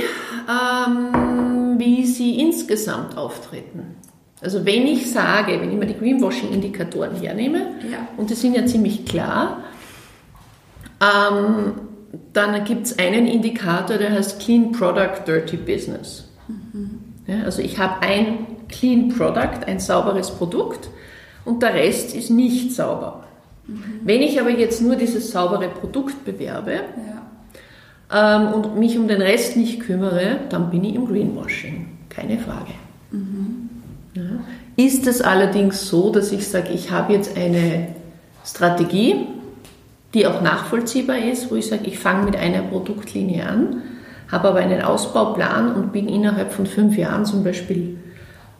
[0.48, 3.96] ähm, wie sie insgesamt auftreten.
[4.42, 7.60] Also wenn ich sage, wenn ich mir die Greenwashing-Indikatoren hernehme,
[7.92, 8.08] ja.
[8.18, 9.64] und die sind ja ziemlich klar,
[11.02, 11.74] ähm,
[12.34, 16.30] dann gibt es einen Indikator, der heißt Clean Product, Dirty Business.
[16.48, 17.00] Mhm.
[17.26, 20.90] Ja, also ich habe ein Clean Product, ein sauberes Produkt,
[21.46, 23.27] und der Rest ist nicht sauber.
[23.68, 23.84] Mhm.
[24.04, 26.82] Wenn ich aber jetzt nur dieses saubere Produkt bewerbe,
[28.14, 31.88] ähm, und mich um den Rest nicht kümmere, dann bin ich im Greenwashing.
[32.10, 32.72] Keine Frage.
[33.12, 33.70] Mhm.
[34.14, 34.24] Ja.
[34.76, 37.90] Ist es allerdings so, dass ich sage, ich habe jetzt eine
[38.46, 39.28] Strategie,
[40.14, 43.82] die auch nachvollziehbar ist, wo ich sage, ich fange mit einer Produktlinie an,
[44.32, 47.98] habe aber einen Ausbauplan und bin innerhalb von fünf Jahren zum Beispiel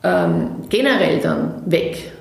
[0.04, 2.12] ähm, generell dann weg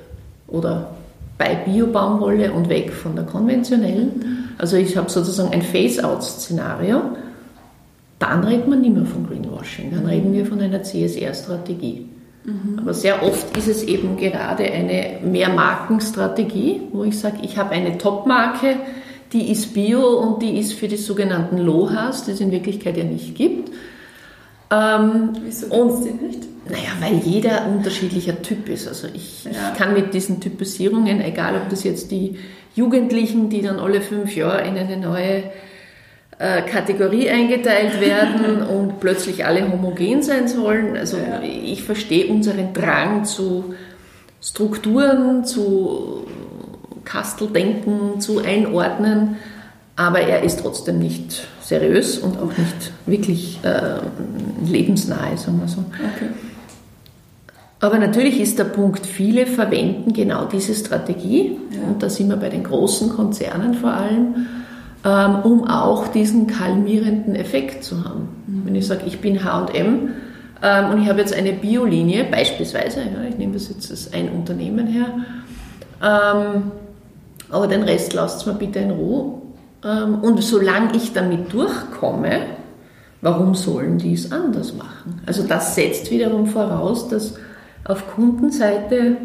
[0.47, 0.96] oder
[1.39, 4.55] bei Bio-Baumwolle und weg von der konventionellen.
[4.59, 7.03] Also ich habe sozusagen ein Phase-out-Szenario.
[8.19, 12.09] Dann redet man nicht mehr von Greenwashing, dann reden wir von einer CSR-Strategie.
[12.45, 12.79] Mhm.
[12.79, 17.99] Aber sehr oft ist es eben gerade eine Mehrmarkenstrategie, wo ich sage, ich habe eine
[17.99, 18.77] Top-Marke,
[19.33, 23.05] die ist Bio und die ist für die sogenannten Lohas, die es in Wirklichkeit ja
[23.05, 23.71] nicht gibt.
[24.71, 26.47] Ähm, Wieso es die nicht?
[26.69, 28.89] Naja, weil jeder unterschiedlicher Typ ist.
[28.89, 29.51] Also ich, ja.
[29.51, 32.39] ich, kann mit diesen Typisierungen, egal ob das jetzt die
[32.75, 35.45] Jugendlichen, die dann alle fünf Jahre in eine neue
[36.39, 40.97] äh, Kategorie eingeteilt werden und plötzlich alle homogen sein sollen.
[40.97, 41.41] Also ja.
[41.43, 43.75] ich verstehe unseren Drang zu
[44.43, 46.27] Strukturen, zu
[47.05, 49.37] Kasteldenken, zu einordnen,
[49.95, 53.99] aber er ist trotzdem nicht seriös und auch nicht wirklich äh,
[54.65, 55.81] lebensnahe, sagen wir so.
[55.81, 56.31] Okay.
[57.81, 61.89] Aber natürlich ist der Punkt, viele verwenden genau diese Strategie, ja.
[61.89, 64.47] und da sind wir bei den großen Konzernen vor allem,
[65.05, 68.29] ähm, um auch diesen kalmierenden Effekt zu haben.
[68.47, 68.63] Mhm.
[68.65, 70.11] Wenn ich sage, ich bin HM
[70.63, 74.31] ähm, und ich habe jetzt eine Biolinie, beispielsweise, ja, ich nehme das jetzt als ein
[74.31, 75.07] Unternehmen her,
[76.01, 76.71] ähm,
[77.51, 79.43] aber den Rest lasst mir bitte in Ruhe.
[79.85, 82.41] Ähm, und solange ich damit durchkomme,
[83.21, 85.21] warum sollen die es anders machen?
[85.27, 87.35] Also das setzt wiederum voraus, dass
[87.85, 89.17] auf Kundenseite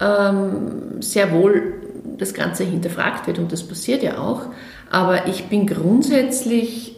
[0.00, 1.74] ähm, sehr wohl
[2.18, 4.42] das Ganze hinterfragt wird und das passiert ja auch.
[4.90, 6.96] Aber ich bin grundsätzlich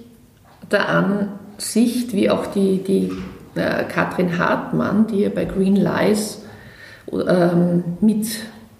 [0.70, 3.12] der Ansicht, wie auch die, die
[3.55, 6.42] äh, Katrin Hartmann, die ja bei Green Lies
[7.12, 8.26] ähm, mit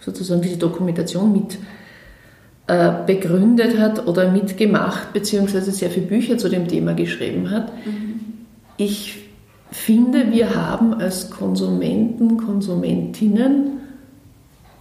[0.01, 1.59] sozusagen diese Dokumentation mit
[2.67, 7.71] begründet hat oder mitgemacht, beziehungsweise sehr viele Bücher zu dem Thema geschrieben hat.
[7.87, 8.21] Mhm.
[8.77, 9.29] Ich
[9.71, 13.81] finde, wir haben als Konsumenten, Konsumentinnen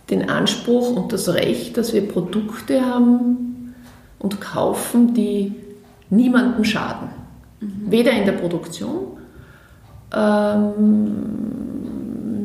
[0.09, 3.75] den Anspruch und das Recht, dass wir Produkte haben
[4.19, 5.53] und kaufen, die
[6.09, 7.09] niemandem schaden.
[7.59, 7.91] Mhm.
[7.91, 9.17] Weder in der Produktion
[10.11, 10.93] ähm,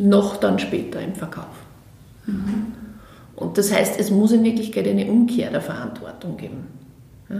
[0.08, 1.46] noch dann später im Verkauf.
[2.26, 2.66] Mhm.
[3.40, 6.66] Und das heißt, es muss in Wirklichkeit eine Umkehr der Verantwortung geben.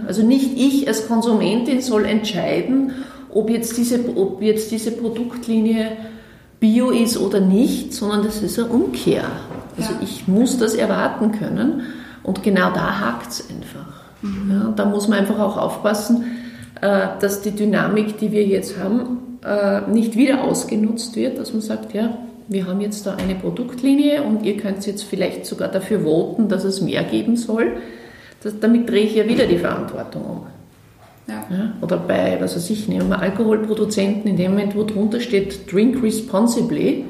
[0.07, 2.93] Also nicht ich als Konsumentin soll entscheiden,
[3.33, 5.93] ob jetzt diese, ob jetzt diese Produktlinie
[6.59, 9.25] bio ist oder nicht, sondern das ist eine Umkehr.
[9.77, 11.83] Also ich muss das erwarten können
[12.23, 14.01] und genau da hakt es einfach.
[14.23, 14.51] Mhm.
[14.51, 16.25] Ja, da muss man einfach auch aufpassen,
[16.81, 21.63] äh, dass die Dynamik, die wir jetzt haben, äh, nicht wieder ausgenutzt wird, dass man
[21.63, 22.19] sagt, ja,
[22.51, 26.65] wir haben jetzt da eine Produktlinie und ihr könnt jetzt vielleicht sogar dafür voten, dass
[26.65, 27.75] es mehr geben soll.
[28.43, 30.47] Das, damit drehe ich ja wieder die Verantwortung um.
[31.29, 31.45] Ja.
[31.49, 35.73] Ja, oder bei, was weiß ich, nehmen wir Alkoholproduzenten, in dem Moment, wo drunter steht
[35.73, 37.05] Drink responsibly,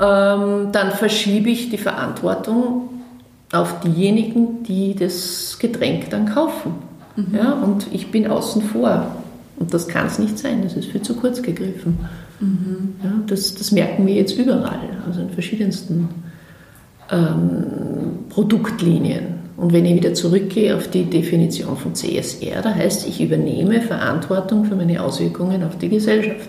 [0.00, 2.88] ähm, dann verschiebe ich die Verantwortung
[3.52, 6.74] auf diejenigen, die das Getränk dann kaufen.
[7.14, 7.36] Mhm.
[7.36, 9.14] Ja, und ich bin außen vor.
[9.60, 12.00] Und das kann es nicht sein, das ist viel zu kurz gegriffen.
[12.40, 12.94] Mhm.
[13.02, 16.08] Ja, das, das, merken wir jetzt überall, also in verschiedensten
[17.10, 19.40] ähm, Produktlinien.
[19.56, 24.64] Und wenn ich wieder zurückgehe auf die Definition von CSR, da heißt, ich übernehme Verantwortung
[24.64, 26.48] für meine Auswirkungen auf die Gesellschaft.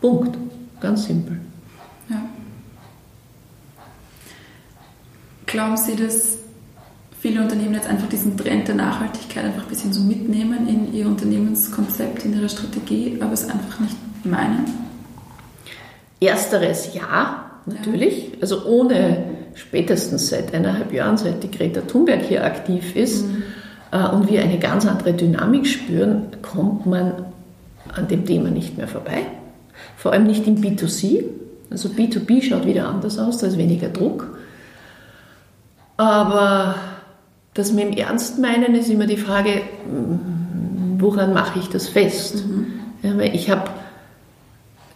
[0.00, 0.38] Punkt.
[0.80, 1.40] Ganz simpel.
[2.08, 2.22] Ja.
[5.46, 6.38] Glauben Sie, dass
[7.20, 11.08] viele Unternehmen jetzt einfach diesen Trend der Nachhaltigkeit einfach ein bisschen so mitnehmen in ihr
[11.08, 14.87] Unternehmenskonzept, in ihre Strategie, aber es einfach nicht meinen?
[16.20, 18.32] Ersteres ja, natürlich.
[18.32, 18.38] Ja.
[18.40, 23.42] Also ohne spätestens seit eineinhalb Jahren, seit die Greta Thunberg hier aktiv ist mhm.
[23.92, 27.12] äh, und wir eine ganz andere Dynamik spüren, kommt man
[27.94, 29.26] an dem Thema nicht mehr vorbei.
[29.96, 31.24] Vor allem nicht im B2C.
[31.70, 34.38] Also B2B schaut wieder anders aus, da ist weniger Druck.
[35.96, 36.76] Aber
[37.54, 39.62] das mit dem Ernst meinen ist immer die Frage,
[40.98, 42.44] woran mache ich das fest?
[42.46, 43.20] Mhm.
[43.20, 43.70] Ich habe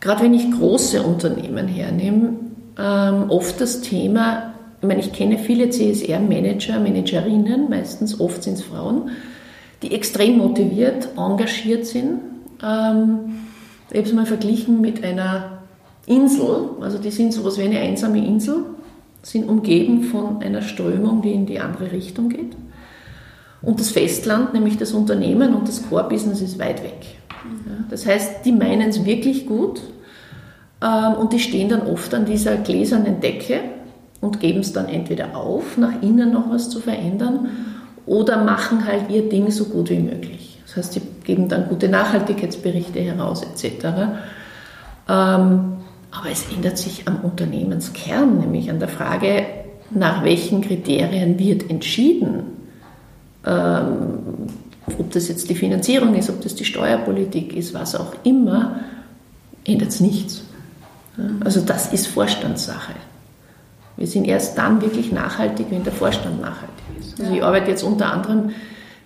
[0.03, 2.35] gerade wenn ich große Unternehmen hernehme,
[2.79, 8.63] ähm, oft das Thema, ich meine, ich kenne viele CSR-Manager, Managerinnen, meistens oft sind es
[8.63, 9.11] Frauen,
[9.81, 12.21] die extrem motiviert, engagiert sind.
[12.63, 13.47] Ähm,
[13.91, 15.63] ich habe es mal verglichen mit einer
[16.07, 18.65] Insel, also die sind sowas wie eine einsame Insel,
[19.23, 22.57] sind umgeben von einer Strömung, die in die andere Richtung geht.
[23.61, 27.22] Und das Festland, nämlich das Unternehmen und das Core-Business ist weit weg.
[27.91, 29.81] Das heißt, die meinen es wirklich gut
[30.83, 33.61] ähm, und die stehen dann oft an dieser gläsernen Decke
[34.21, 37.49] und geben es dann entweder auf, nach innen noch was zu verändern
[38.07, 40.61] oder machen halt ihr Ding so gut wie möglich.
[40.67, 43.85] Das heißt, sie geben dann gute Nachhaltigkeitsberichte heraus etc.
[45.09, 45.77] Ähm,
[46.11, 49.45] aber es ändert sich am Unternehmenskern, nämlich an der Frage,
[49.91, 52.45] nach welchen Kriterien wird entschieden,
[53.47, 54.19] ähm,
[54.87, 58.81] ob das jetzt die Finanzierung ist, ob das die Steuerpolitik ist, was auch immer,
[59.65, 60.43] ändert es nichts.
[61.45, 62.95] Also das ist Vorstandssache.
[63.97, 67.21] Wir sind erst dann wirklich nachhaltig, wenn der Vorstand nachhaltig ist.
[67.21, 68.51] Also ich arbeite jetzt unter anderem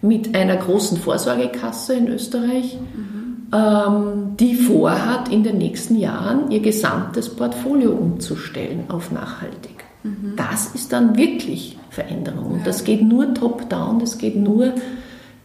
[0.02, 3.48] mit einer großen Vorsorgekasse in Österreich, mhm.
[3.52, 9.84] ähm, die vorhat, in den nächsten Jahren ihr gesamtes Portfolio umzustellen auf nachhaltig.
[10.04, 10.34] Mhm.
[10.36, 12.52] Das ist dann wirklich Veränderung.
[12.52, 14.74] Und das geht nur top-down, das geht nur,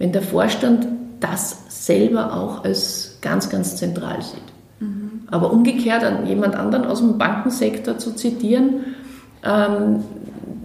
[0.01, 0.87] wenn der Vorstand
[1.19, 4.41] das selber auch als ganz, ganz zentral sieht.
[4.79, 5.27] Mhm.
[5.27, 8.95] Aber umgekehrt an jemand anderen aus dem Bankensektor zu zitieren,
[9.43, 10.03] ähm,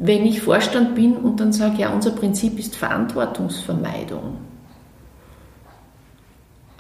[0.00, 4.38] wenn ich Vorstand bin und dann sage, ja, unser Prinzip ist Verantwortungsvermeidung.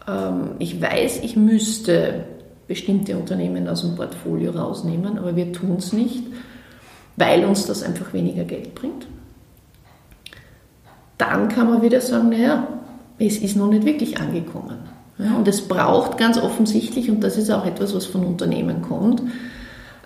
[0.08, 2.24] Ähm, ich weiß, ich müsste
[2.66, 6.24] bestimmte Unternehmen aus dem Portfolio rausnehmen, aber wir tun es nicht,
[7.16, 9.06] weil uns das einfach weniger Geld bringt.
[11.18, 12.66] Dann kann man wieder sagen, naja,
[13.18, 14.78] es ist noch nicht wirklich angekommen.
[15.18, 19.22] Ja, und es braucht ganz offensichtlich, und das ist auch etwas, was von Unternehmen kommt,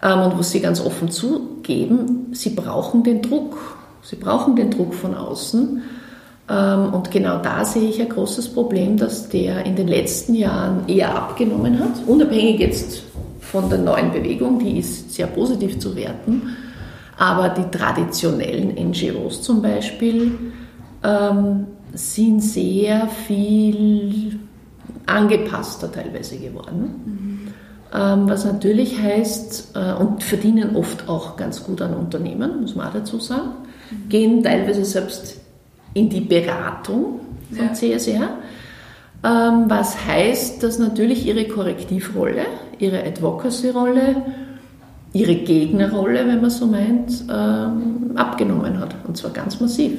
[0.03, 3.59] ähm, und was sie ganz offen zugeben, sie brauchen den Druck.
[4.03, 5.83] Sie brauchen den Druck von außen.
[6.49, 10.89] Ähm, und genau da sehe ich ein großes Problem, dass der in den letzten Jahren
[10.89, 13.03] eher abgenommen hat, unabhängig jetzt
[13.41, 16.57] von der neuen Bewegung, die ist sehr positiv zu werten.
[17.19, 20.33] Aber die traditionellen NGOs zum Beispiel
[21.03, 24.39] ähm, sind sehr viel
[25.07, 27.03] angepasster teilweise geworden.
[27.05, 27.21] Mhm
[27.93, 32.89] ähm, was natürlich heißt, äh, und verdienen oft auch ganz gut an Unternehmen, muss man
[32.89, 33.51] auch dazu sagen,
[34.09, 35.41] gehen teilweise selbst
[35.95, 37.21] in die Beratung
[37.51, 37.73] von ja.
[37.73, 38.29] CSR,
[39.25, 42.47] ähm, was heißt, dass natürlich ihre Korrektivrolle,
[42.79, 44.23] ihre Advocacy-Rolle,
[45.13, 48.95] ihre Gegnerrolle, wenn man so meint, ähm, abgenommen hat.
[49.07, 49.99] Und zwar ganz massiv.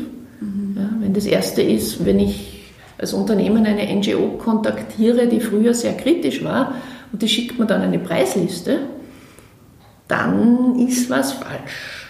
[1.14, 6.76] Das erste ist, wenn ich als Unternehmen eine NGO kontaktiere, die früher sehr kritisch war,
[7.12, 8.80] und die schickt mir dann eine Preisliste,
[10.08, 12.08] dann ist was falsch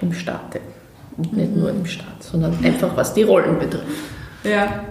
[0.00, 0.60] im Staate.
[1.16, 3.84] Und nicht nur im Staat, sondern einfach was die Rollen betrifft.
[4.44, 4.50] Ja.
[4.50, 4.84] ja.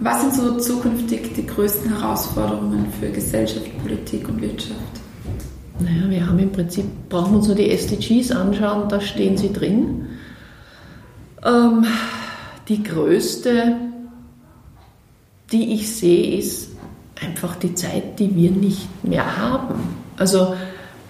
[0.00, 4.80] Was sind so zukünftig die größten Herausforderungen für Gesellschaft, Politik und Wirtschaft?
[5.78, 9.52] Naja, wir haben im Prinzip, brauchen wir uns nur die SDGs anschauen, da stehen sie
[9.52, 10.06] drin.
[11.44, 11.84] Ähm,
[12.68, 13.76] die größte,
[15.52, 16.70] die ich sehe, ist
[17.20, 19.74] einfach die Zeit, die wir nicht mehr haben.
[20.16, 20.54] Also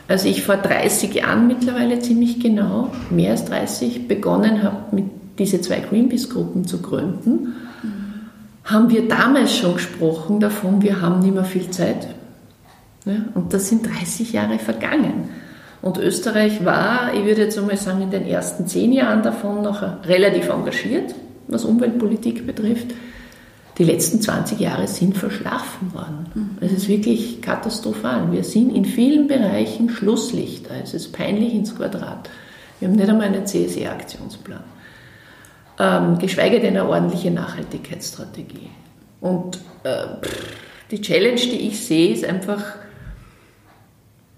[0.08, 5.06] als ich vor 30 Jahren mittlerweile ziemlich genau, mehr als 30, begonnen habe, mit
[5.38, 7.54] diese zwei Greenpeace-Gruppen zu gründen,
[8.64, 12.08] haben wir damals schon gesprochen davon, wir haben nicht mehr viel Zeit.
[13.04, 15.28] Ja, und das sind 30 Jahre vergangen.
[15.82, 19.82] Und Österreich war, ich würde jetzt einmal sagen, in den ersten zehn Jahren davon noch
[20.04, 21.14] relativ engagiert,
[21.48, 22.88] was Umweltpolitik betrifft
[23.78, 26.26] die letzten 20 Jahre sind verschlafen worden.
[26.34, 26.58] Mhm.
[26.60, 28.32] Es ist wirklich katastrophal.
[28.32, 30.74] Wir sind in vielen Bereichen Schlusslichter.
[30.82, 32.30] Es ist peinlich ins Quadrat.
[32.80, 34.64] Wir haben nicht einmal einen CSE-Aktionsplan.
[35.78, 38.70] Ähm, geschweige denn eine ordentliche Nachhaltigkeitsstrategie.
[39.20, 40.06] Und äh,
[40.90, 42.62] die Challenge, die ich sehe, ist einfach,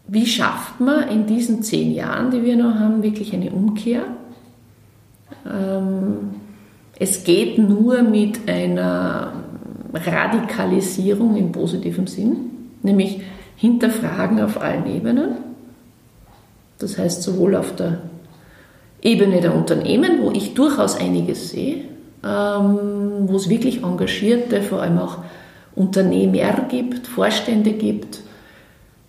[0.08, 4.04] wie schafft man in diesen zehn Jahren, die wir noch haben, wirklich eine Umkehr?
[5.46, 6.30] Ähm,
[6.98, 9.34] es geht nur mit einer
[9.92, 12.36] Radikalisierung im positiven Sinn,
[12.82, 13.20] nämlich
[13.56, 15.32] hinterfragen auf allen Ebenen.
[16.78, 17.98] Das heißt sowohl auf der
[19.02, 21.84] Ebene der Unternehmen, wo ich durchaus einiges sehe,
[22.24, 25.18] ähm, wo es wirklich engagierte, vor allem auch
[25.74, 28.20] Unternehmer gibt, Vorstände gibt,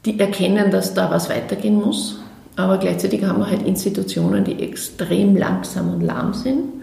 [0.05, 2.19] die erkennen, dass da was weitergehen muss.
[2.55, 6.79] Aber gleichzeitig haben wir halt Institutionen, die extrem langsam und lahm sind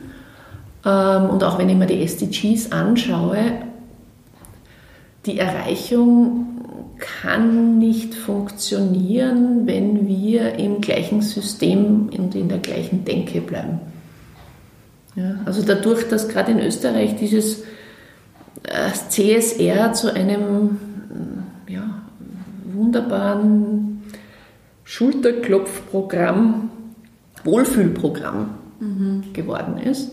[0.87, 3.39] ähm, und auch wenn ich mir die SDGs anschaue,
[5.27, 6.47] die Erreichung
[6.99, 13.81] kann nicht funktionieren, wenn wir im gleichen System und in der gleichen Denke bleiben.
[15.17, 17.63] Ja, also dadurch, dass gerade in Österreich dieses
[18.63, 20.79] äh, CSR zu einem
[22.97, 24.03] wunderbaren
[24.85, 26.71] Schulterklopfprogramm,
[27.45, 29.33] Wohlfühlprogramm mhm.
[29.33, 30.13] geworden ist,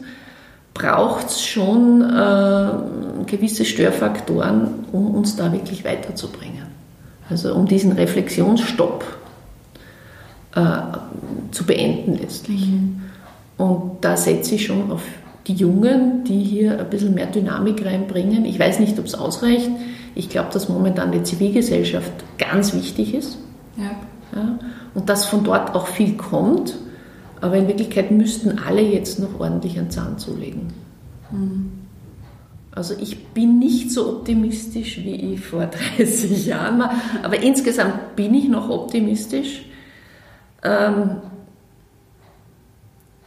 [0.74, 6.64] braucht es schon äh, gewisse Störfaktoren, um uns da wirklich weiterzubringen.
[7.30, 9.06] Also um diesen Reflexionsstopp
[10.56, 10.62] äh,
[11.52, 12.68] zu beenden letztlich.
[12.68, 13.02] Mhm.
[13.58, 15.04] Und da setze ich schon auf
[15.46, 18.46] die Jungen, die hier ein bisschen mehr Dynamik reinbringen.
[18.46, 19.70] Ich weiß nicht, ob es ausreicht.
[20.16, 23.38] Ich glaube, dass momentan die Zivilgesellschaft ganz wichtig ist.
[23.78, 23.92] Ja.
[24.36, 24.60] ja.
[24.94, 26.76] Und dass von dort auch viel kommt.
[27.42, 30.72] Aber in Wirklichkeit müssten alle jetzt noch ordentlich einen Zahn zulegen.
[31.32, 31.72] Mhm.
[32.72, 35.66] Also ich bin nicht so optimistisch, wie ich vor
[35.98, 36.94] 30 Jahren war.
[37.22, 39.66] Aber insgesamt bin ich noch optimistisch.
[40.64, 41.18] Ähm,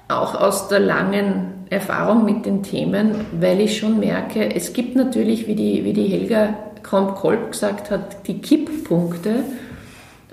[0.08, 5.46] auch aus der langen Erfahrung mit den Themen, weil ich schon merke, es gibt natürlich,
[5.46, 9.44] wie die, wie die Helga Kromp-Kolb gesagt hat, die Kipppunkte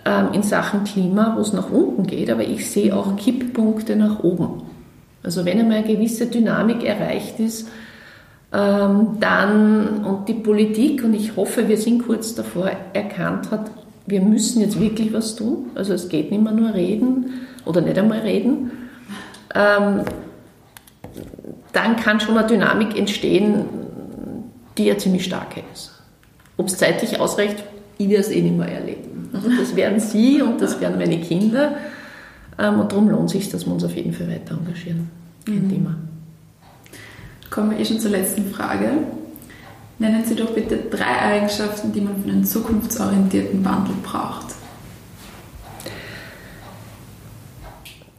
[0.06, 4.24] ähm, in Sachen Klima, wo es nach unten geht, aber ich sehe auch Kipppunkte nach
[4.24, 4.64] oben.
[5.24, 7.70] Also wenn einmal eine gewisse Dynamik erreicht ist,
[8.54, 13.72] ähm, dann und die Politik, und ich hoffe, wir sind kurz davor, erkannt hat,
[14.06, 15.72] wir müssen jetzt wirklich was tun.
[15.76, 18.72] Also es geht nicht mehr nur reden oder nicht einmal reden.
[19.56, 20.02] Ähm,
[21.74, 23.66] dann kann schon eine Dynamik entstehen,
[24.78, 25.92] die ja ziemlich stark ist.
[26.58, 27.64] Ob es zeitlich ausreicht,
[27.98, 29.30] ich werde es eh nicht mehr erleben.
[29.34, 31.76] Also das werden Sie und das werden meine Kinder.
[32.60, 35.10] Ähm, und darum lohnt es sich, dass wir uns auf jeden Fall weiter engagieren.
[35.46, 35.70] Kein mhm.
[35.70, 35.96] Thema.
[37.50, 38.90] Kommen wir eh schon zur letzten Frage.
[40.00, 44.48] Nennen Sie doch bitte drei Eigenschaften, die man für einen zukunftsorientierten Wandel braucht.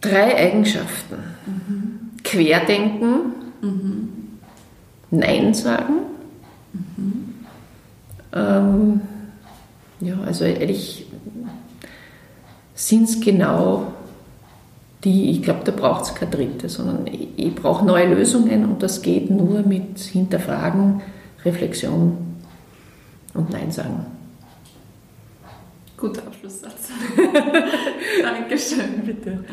[0.00, 1.16] Drei Eigenschaften.
[1.46, 1.83] Mhm.
[2.24, 4.08] Querdenken, mhm.
[5.10, 5.94] Nein sagen.
[6.72, 7.34] Mhm.
[8.32, 9.00] Ähm,
[10.00, 11.06] ja, also ehrlich
[12.74, 13.92] sind es genau
[15.04, 18.82] die, ich glaube, da braucht es keine dritte, sondern ich, ich brauche neue Lösungen und
[18.82, 21.02] das geht nur mit Hinterfragen,
[21.44, 22.16] Reflexion
[23.34, 24.06] und Nein sagen.
[25.96, 26.88] Guter Abschlusssatz.
[28.22, 29.44] Dankeschön, bitte.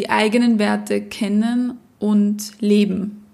[0.00, 3.26] Die eigenen Werte kennen und leben.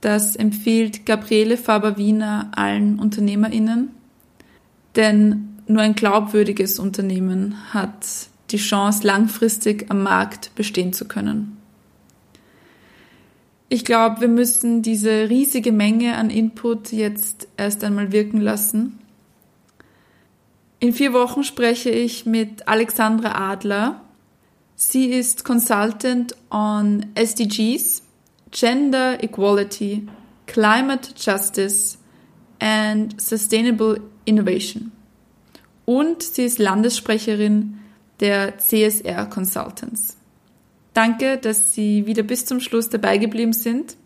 [0.00, 3.90] Das empfiehlt Gabriele Faber-Wiener allen UnternehmerInnen.
[4.96, 8.06] Denn nur ein glaubwürdiges Unternehmen hat
[8.52, 11.58] die Chance, langfristig am Markt bestehen zu können.
[13.68, 18.98] Ich glaube, wir müssen diese riesige Menge an Input jetzt erst einmal wirken lassen.
[20.80, 24.00] In vier Wochen spreche ich mit Alexandra Adler.
[24.84, 28.02] Sie ist Consultant on SDGs,
[28.50, 30.08] Gender Equality,
[30.46, 31.98] Climate Justice
[32.58, 34.90] and Sustainable Innovation.
[35.84, 37.78] Und sie ist Landessprecherin
[38.18, 40.16] der CSR Consultants.
[40.94, 43.96] Danke, dass Sie wieder bis zum Schluss dabei geblieben sind.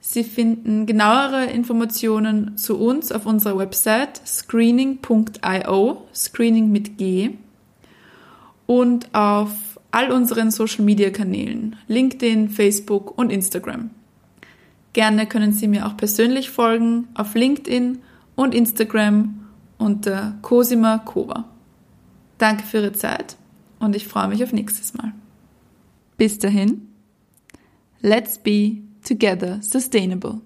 [0.00, 7.30] Sie finden genauere Informationen zu uns auf unserer Website screening.io, Screening mit G,
[8.66, 9.50] und auf
[9.90, 13.90] all unseren Social Media Kanälen, LinkedIn, Facebook und Instagram.
[14.92, 17.98] Gerne können Sie mir auch persönlich folgen auf LinkedIn
[18.34, 19.46] und Instagram
[19.78, 21.44] unter Cosima Kova.
[22.38, 23.36] Danke für Ihre Zeit
[23.78, 25.12] und ich freue mich auf nächstes Mal.
[26.16, 26.88] Bis dahin,
[28.00, 30.40] let's be together sustainable.